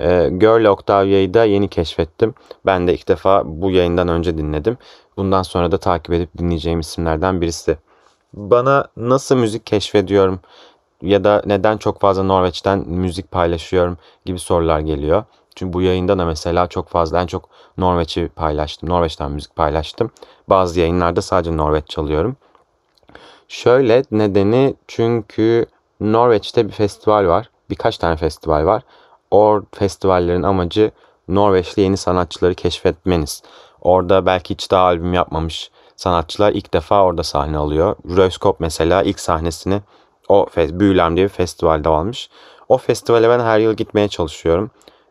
E, 0.00 0.28
Girl 0.32 0.64
Octavia'yı 0.64 1.34
da 1.34 1.44
yeni 1.44 1.68
keşfettim. 1.68 2.34
Ben 2.66 2.88
de 2.88 2.94
ilk 2.94 3.08
defa 3.08 3.42
bu 3.46 3.70
yayından 3.70 4.08
önce 4.08 4.38
dinledim. 4.38 4.78
Bundan 5.16 5.42
sonra 5.42 5.72
da 5.72 5.78
takip 5.78 6.12
edip 6.12 6.38
dinleyeceğim 6.38 6.80
isimlerden 6.80 7.40
birisi. 7.40 7.78
Bana 8.32 8.88
nasıl 8.96 9.36
müzik 9.36 9.66
keşfediyorum 9.66 10.40
ya 11.02 11.24
da 11.24 11.42
neden 11.46 11.76
çok 11.76 12.00
fazla 12.00 12.22
Norveç'ten 12.22 12.78
müzik 12.78 13.30
paylaşıyorum 13.30 13.98
gibi 14.24 14.38
sorular 14.38 14.80
geliyor. 14.80 15.24
Çünkü 15.54 15.72
bu 15.72 15.82
yayında 15.82 16.18
da 16.18 16.24
mesela 16.24 16.66
çok 16.66 16.88
fazla 16.88 17.22
en 17.22 17.26
çok 17.26 17.48
Norveç'i 17.78 18.28
paylaştım. 18.36 18.88
Norveç'ten 18.88 19.32
müzik 19.32 19.56
paylaştım. 19.56 20.10
Bazı 20.48 20.80
yayınlarda 20.80 21.22
sadece 21.22 21.56
Norveç 21.56 21.88
çalıyorum. 21.88 22.36
Şöyle 23.48 24.02
nedeni 24.10 24.74
çünkü 24.88 25.66
Norveç'te 26.00 26.66
bir 26.66 26.72
festival 26.72 27.26
var. 27.26 27.50
Birkaç 27.70 27.98
tane 27.98 28.16
festival 28.16 28.66
var. 28.66 28.82
O 29.30 29.62
festivallerin 29.72 30.42
amacı 30.42 30.90
Norveçli 31.28 31.82
yeni 31.82 31.96
sanatçıları 31.96 32.54
keşfetmeniz. 32.54 33.42
Orada 33.80 34.26
belki 34.26 34.54
hiç 34.54 34.70
daha 34.70 34.82
albüm 34.82 35.14
yapmamış 35.14 35.70
sanatçılar 35.96 36.52
ilk 36.52 36.74
defa 36.74 37.04
orada 37.04 37.22
sahne 37.22 37.58
alıyor. 37.58 37.96
Röskop 38.16 38.60
mesela 38.60 39.02
ilk 39.02 39.20
sahnesini 39.20 39.80
o 40.28 40.46
Büyülem 40.56 41.16
diye 41.16 41.24
bir 41.24 41.32
festivalde 41.32 41.88
almış. 41.88 42.30
O 42.68 42.78
festivale 42.78 43.28
ben 43.28 43.40
her 43.40 43.58
yıl 43.58 43.74
gitmeye 43.74 44.08
çalışıyorum. 44.08 44.70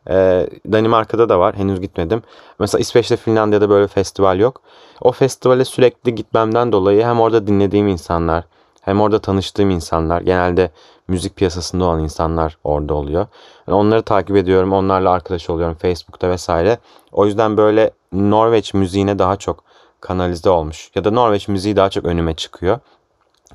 Ee, 0.09 0.49
Danimarka'da 0.71 1.29
da 1.29 1.39
var. 1.39 1.55
Henüz 1.55 1.81
gitmedim. 1.81 2.23
Mesela 2.59 2.79
İsveç'te 2.79 3.17
Finlandiya'da 3.17 3.69
böyle 3.69 3.87
festival 3.87 4.39
yok. 4.39 4.61
O 5.01 5.11
festivale 5.11 5.65
sürekli 5.65 6.15
gitmemden 6.15 6.71
dolayı 6.71 7.03
hem 7.03 7.19
orada 7.19 7.47
dinlediğim 7.47 7.87
insanlar 7.87 8.43
hem 8.85 9.01
orada 9.01 9.19
tanıştığım 9.19 9.69
insanlar 9.69 10.21
genelde 10.21 10.71
müzik 11.07 11.35
piyasasında 11.35 11.85
olan 11.85 11.99
insanlar 11.99 12.57
orada 12.63 12.93
oluyor. 12.93 13.27
Yani 13.67 13.75
onları 13.75 14.01
takip 14.01 14.35
ediyorum. 14.35 14.73
Onlarla 14.73 15.09
arkadaş 15.11 15.49
oluyorum 15.49 15.75
Facebook'ta 15.75 16.29
vesaire. 16.29 16.77
O 17.11 17.25
yüzden 17.25 17.57
böyle 17.57 17.91
Norveç 18.11 18.73
müziğine 18.73 19.19
daha 19.19 19.35
çok 19.35 19.63
kanalize 20.01 20.49
olmuş. 20.49 20.91
Ya 20.95 21.03
da 21.03 21.11
Norveç 21.11 21.47
müziği 21.47 21.75
daha 21.75 21.89
çok 21.89 22.05
önüme 22.05 22.33
çıkıyor. 22.33 22.79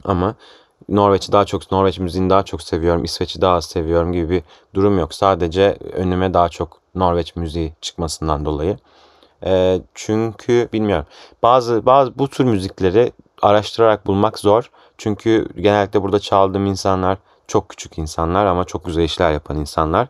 Ama 0.05 0.35
Norveç'i 0.89 1.33
daha 1.33 1.45
çok, 1.45 1.73
Norveç 1.73 1.99
müziğini 1.99 2.31
daha 2.31 2.43
çok 2.43 2.63
seviyorum, 2.63 3.05
İsveç'i 3.05 3.41
daha 3.41 3.55
az 3.55 3.65
seviyorum 3.65 4.13
gibi 4.13 4.31
bir 4.31 4.43
durum 4.75 4.99
yok. 4.99 5.15
Sadece 5.15 5.77
önüme 5.93 6.35
daha 6.35 6.49
çok 6.49 6.81
Norveç 6.95 7.37
müziği 7.37 7.73
çıkmasından 7.81 8.45
dolayı. 8.45 8.77
E, 9.45 9.81
çünkü 9.95 10.69
bilmiyorum. 10.73 11.07
Bazı 11.43 11.87
bazı 11.87 12.19
bu 12.19 12.29
tür 12.29 12.45
müzikleri 12.45 13.13
araştırarak 13.43 14.07
bulmak 14.07 14.39
zor. 14.39 14.71
Çünkü 15.01 15.49
genellikle 15.57 16.03
burada 16.03 16.19
çaldığım 16.19 16.67
insanlar 16.67 17.19
çok 17.47 17.69
küçük 17.69 17.99
insanlar 17.99 18.47
ama 18.47 18.65
çok 18.65 18.85
güzel 18.85 19.03
işler 19.03 19.33
yapan 19.33 19.57
insanlar. 19.57 20.09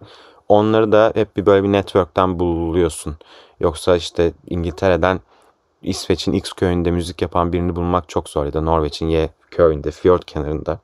Onları 0.49 0.93
da 0.93 1.13
hep 1.15 1.37
bir 1.37 1.47
böyle 1.47 1.65
bir 1.65 1.73
network'ten 1.73 2.39
buluyorsun. 2.39 3.17
Yoksa 3.61 3.97
işte 3.97 4.33
İngiltere'den 4.47 5.21
İsveç'in 5.83 6.33
X 6.33 6.53
köyünde 6.53 6.91
müzik 6.91 7.23
yapan 7.23 7.53
birini 7.53 7.77
bulmak 7.77 8.09
çok 8.09 8.29
zor 8.29 8.45
ya 8.45 8.53
da 8.53 8.61
Norveç'in 8.61 9.07
Y 9.09 9.31
köyünde, 9.51 9.91
fjord 9.91 10.23
kenarında. 10.23 10.79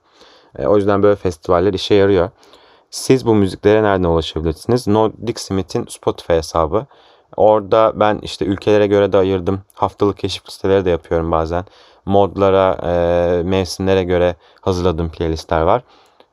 E, 0.59 0.67
o 0.67 0.77
yüzden 0.77 1.03
böyle 1.03 1.17
festivaller 1.17 1.75
işe 1.75 1.95
yarıyor. 1.95 2.31
Siz 2.91 3.27
bu 3.27 3.35
müziklere 3.35 3.83
nereden 3.83 4.09
ulaşabilirsiniz? 4.09 4.87
Nordic 4.87 5.41
Smith'in 5.41 5.87
Spotify 5.89 6.33
hesabı. 6.33 6.87
Orada 7.37 7.93
ben 7.95 8.19
işte 8.23 8.45
ülkelere 8.45 8.87
göre 8.87 9.13
de 9.13 9.17
ayırdım. 9.19 9.61
Haftalık 9.75 10.19
keşif 10.19 10.49
listeleri 10.49 10.85
de 10.85 10.91
yapıyorum 10.91 11.33
bazen. 11.33 11.65
Modlara, 12.07 12.79
e, 12.83 13.43
mevsimlere 13.43 14.05
göre 14.05 14.35
hazırladığım 14.61 15.11
playlistler 15.11 15.61
var. 15.61 15.83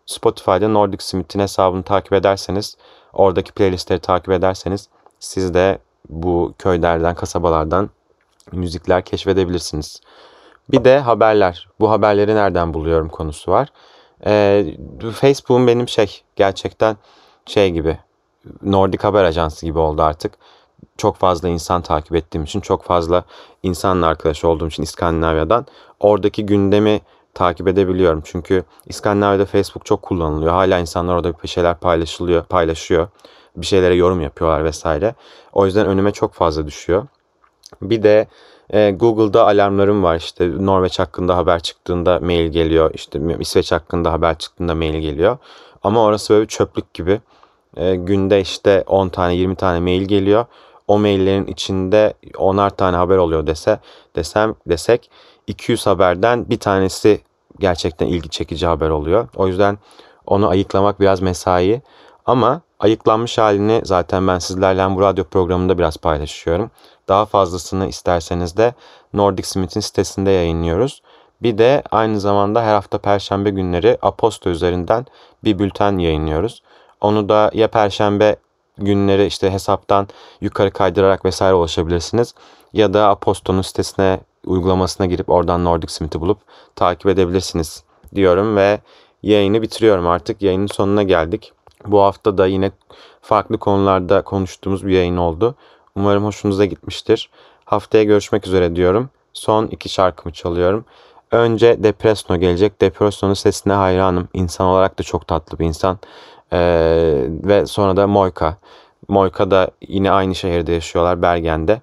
Spotify'da 0.05 0.67
Nordic 0.67 1.03
Smith'in 1.03 1.39
hesabını 1.39 1.83
takip 1.83 2.13
ederseniz, 2.13 2.77
oradaki 3.13 3.51
playlistleri 3.51 3.99
takip 3.99 4.29
ederseniz 4.29 4.89
siz 5.19 5.53
de 5.53 5.79
bu 6.09 6.53
köylerden, 6.59 7.15
kasabalardan 7.15 7.89
müzikler 8.51 9.05
keşfedebilirsiniz. 9.05 10.01
Bir 10.71 10.83
de 10.83 10.99
haberler. 10.99 11.67
Bu 11.79 11.91
haberleri 11.91 12.35
nereden 12.35 12.73
buluyorum 12.73 13.09
konusu 13.09 13.51
var. 13.51 13.69
Ee, 14.25 14.65
Facebook'un 15.13 15.67
benim 15.67 15.87
şey 15.87 16.21
gerçekten 16.35 16.97
şey 17.45 17.71
gibi 17.71 17.97
Nordik 18.61 19.03
Haber 19.03 19.23
Ajansı 19.23 19.65
gibi 19.65 19.79
oldu 19.79 20.03
artık. 20.03 20.33
Çok 20.97 21.15
fazla 21.15 21.49
insan 21.49 21.81
takip 21.81 22.15
ettiğim 22.15 22.43
için, 22.43 22.61
çok 22.61 22.83
fazla 22.83 23.23
insanla 23.63 24.07
arkadaş 24.07 24.45
olduğum 24.45 24.67
için 24.67 24.83
İskandinavya'dan 24.83 25.65
oradaki 25.99 26.45
gündemi 26.45 27.01
takip 27.33 27.67
edebiliyorum. 27.67 28.21
Çünkü 28.25 28.63
İskandinavya'da 28.85 29.45
Facebook 29.45 29.85
çok 29.85 30.01
kullanılıyor. 30.01 30.51
Hala 30.51 30.79
insanlar 30.79 31.15
orada 31.15 31.33
bir 31.43 31.47
şeyler 31.47 31.77
paylaşılıyor, 31.79 32.43
paylaşıyor. 32.43 33.07
Bir 33.55 33.65
şeylere 33.65 33.95
yorum 33.95 34.21
yapıyorlar 34.21 34.63
vesaire. 34.63 35.15
O 35.53 35.65
yüzden 35.65 35.87
önüme 35.87 36.11
çok 36.11 36.33
fazla 36.33 36.67
düşüyor. 36.67 37.07
Bir 37.81 38.03
de 38.03 38.27
e, 38.69 38.91
Google'da 38.91 39.47
alarmlarım 39.47 40.03
var. 40.03 40.15
İşte 40.15 40.65
Norveç 40.65 40.99
hakkında 40.99 41.37
haber 41.37 41.59
çıktığında 41.59 42.19
mail 42.19 42.51
geliyor. 42.51 42.91
İşte 42.93 43.19
İsveç 43.39 43.71
hakkında 43.71 44.11
haber 44.11 44.37
çıktığında 44.37 44.75
mail 44.75 44.99
geliyor. 44.99 45.37
Ama 45.83 46.03
orası 46.03 46.33
böyle 46.33 46.43
bir 46.43 46.47
çöplük 46.47 46.93
gibi. 46.93 47.21
E, 47.77 47.95
günde 47.95 48.41
işte 48.41 48.83
10 48.87 49.09
tane 49.09 49.35
20 49.35 49.55
tane 49.55 49.79
mail 49.79 50.01
geliyor. 50.01 50.45
O 50.87 50.99
maillerin 50.99 51.45
içinde 51.45 52.13
onar 52.37 52.69
tane 52.69 52.97
haber 52.97 53.17
oluyor 53.17 53.47
dese 53.47 53.79
desem 54.15 54.55
desek 54.67 55.09
200 55.47 55.85
haberden 55.85 56.49
bir 56.49 56.59
tanesi 56.59 57.21
gerçekten 57.59 58.07
ilgi 58.07 58.29
çekici 58.29 58.67
haber 58.67 58.89
oluyor. 58.89 59.27
O 59.35 59.47
yüzden 59.47 59.77
onu 60.25 60.47
ayıklamak 60.49 60.99
biraz 60.99 61.21
mesai. 61.21 61.81
Ama 62.25 62.61
ayıklanmış 62.79 63.37
halini 63.37 63.81
zaten 63.83 64.27
ben 64.27 64.39
sizlerle 64.39 64.95
bu 64.95 65.01
radyo 65.01 65.23
programında 65.23 65.77
biraz 65.77 65.97
paylaşıyorum. 65.97 66.71
Daha 67.07 67.25
fazlasını 67.25 67.87
isterseniz 67.87 68.57
de 68.57 68.73
Nordic 69.13 69.47
Smith'in 69.47 69.79
sitesinde 69.79 70.31
yayınlıyoruz. 70.31 71.01
Bir 71.41 71.57
de 71.57 71.83
aynı 71.91 72.19
zamanda 72.19 72.63
her 72.63 72.73
hafta 72.73 72.97
perşembe 72.97 73.49
günleri 73.49 73.97
Aposto 74.01 74.49
üzerinden 74.49 75.05
bir 75.43 75.59
bülten 75.59 75.97
yayınlıyoruz. 75.97 76.63
Onu 77.01 77.29
da 77.29 77.51
ya 77.53 77.67
perşembe 77.67 78.35
günleri 78.77 79.25
işte 79.25 79.51
hesaptan 79.51 80.07
yukarı 80.41 80.71
kaydırarak 80.71 81.25
vesaire 81.25 81.53
ulaşabilirsiniz. 81.53 82.35
Ya 82.73 82.93
da 82.93 83.09
Aposto'nun 83.09 83.61
sitesine 83.61 84.19
uygulamasına 84.45 85.05
girip 85.05 85.29
oradan 85.29 85.65
Nordic 85.65 85.93
Smith'i 85.93 86.21
bulup 86.21 86.37
takip 86.75 87.07
edebilirsiniz 87.07 87.83
diyorum 88.15 88.55
ve 88.55 88.79
yayını 89.23 89.61
bitiriyorum 89.61 90.07
artık. 90.07 90.41
Yayının 90.41 90.67
sonuna 90.67 91.03
geldik. 91.03 91.53
Bu 91.85 92.01
hafta 92.01 92.37
da 92.37 92.47
yine 92.47 92.71
farklı 93.21 93.57
konularda 93.57 94.21
konuştuğumuz 94.21 94.85
bir 94.85 94.93
yayın 94.93 95.17
oldu. 95.17 95.55
Umarım 95.95 96.25
hoşunuza 96.25 96.65
gitmiştir. 96.65 97.29
Haftaya 97.65 98.03
görüşmek 98.03 98.47
üzere 98.47 98.75
diyorum. 98.75 99.09
Son 99.33 99.67
iki 99.67 99.89
şarkımı 99.89 100.33
çalıyorum. 100.33 100.85
Önce 101.31 101.83
Depresno 101.83 102.37
gelecek. 102.37 102.81
Depresno'nun 102.81 103.33
sesine 103.33 103.73
hayranım. 103.73 104.27
İnsan 104.33 104.67
olarak 104.67 104.99
da 104.99 105.03
çok 105.03 105.27
tatlı 105.27 105.59
bir 105.59 105.65
insan. 105.65 105.99
Ee, 106.53 107.25
ve 107.27 107.65
sonra 107.65 107.97
da 107.97 108.07
Moyka. 108.07 108.57
Moyka 109.07 109.51
da 109.51 109.71
yine 109.87 110.11
aynı 110.11 110.35
şehirde 110.35 110.71
yaşıyorlar 110.71 111.21
Bergen'de. 111.21 111.81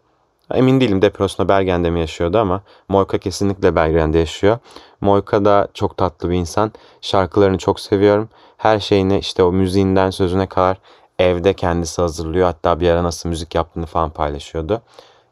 Emin 0.55 0.81
değilim 0.81 1.03
Depresno 1.03 1.49
Bergen'de 1.49 1.91
mi 1.91 2.01
yaşıyordu 2.01 2.39
ama 2.39 2.63
Moyka 2.89 3.19
kesinlikle 3.19 3.77
Bergen'de 3.77 4.19
yaşıyor. 4.19 4.59
Moyka 5.01 5.45
da 5.45 5.69
çok 5.75 5.97
tatlı 5.97 6.31
bir 6.31 6.35
insan. 6.35 6.73
Şarkılarını 7.01 7.59
çok 7.59 7.81
seviyorum. 7.81 8.29
Her 8.57 8.81
şeyini 8.81 9.19
işte 9.19 9.43
o 9.43 9.53
müziğinden 9.53 10.11
sözüne 10.11 10.47
kadar 10.47 10.79
evde 11.19 11.55
kendisi 11.55 12.03
hazırlıyor. 12.03 12.47
Hatta 12.47 12.81
bir 12.81 12.89
ara 12.89 13.05
nasıl 13.05 13.29
müzik 13.29 13.55
yaptığını 13.55 13.87
falan 13.87 14.11
paylaşıyordu. 14.11 14.83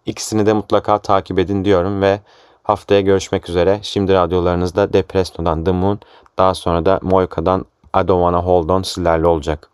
İkisini 0.07 0.47
de 0.47 0.53
mutlaka 0.53 0.99
takip 0.99 1.39
edin 1.39 1.65
diyorum 1.65 2.03
ve 2.03 2.21
haftaya 2.63 3.01
görüşmek 3.01 3.49
üzere. 3.49 3.79
Şimdi 3.83 4.15
radyolarınızda 4.15 4.93
Depresno'dan 4.93 5.65
The 5.65 5.73
Moon, 5.73 6.01
daha 6.39 6.55
sonra 6.55 6.87
da 6.87 7.01
Moika'dan 7.03 7.65
I 7.95 8.03
Don't 8.03 8.21
Wanna 8.21 8.41
Hold 8.41 8.71
On 8.71 8.83
sizlerle 8.83 9.27
olacak. 9.27 9.71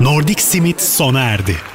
Nordic 0.00 0.40
Simit 0.40 0.80
sona 0.80 1.20
erdi. 1.20 1.73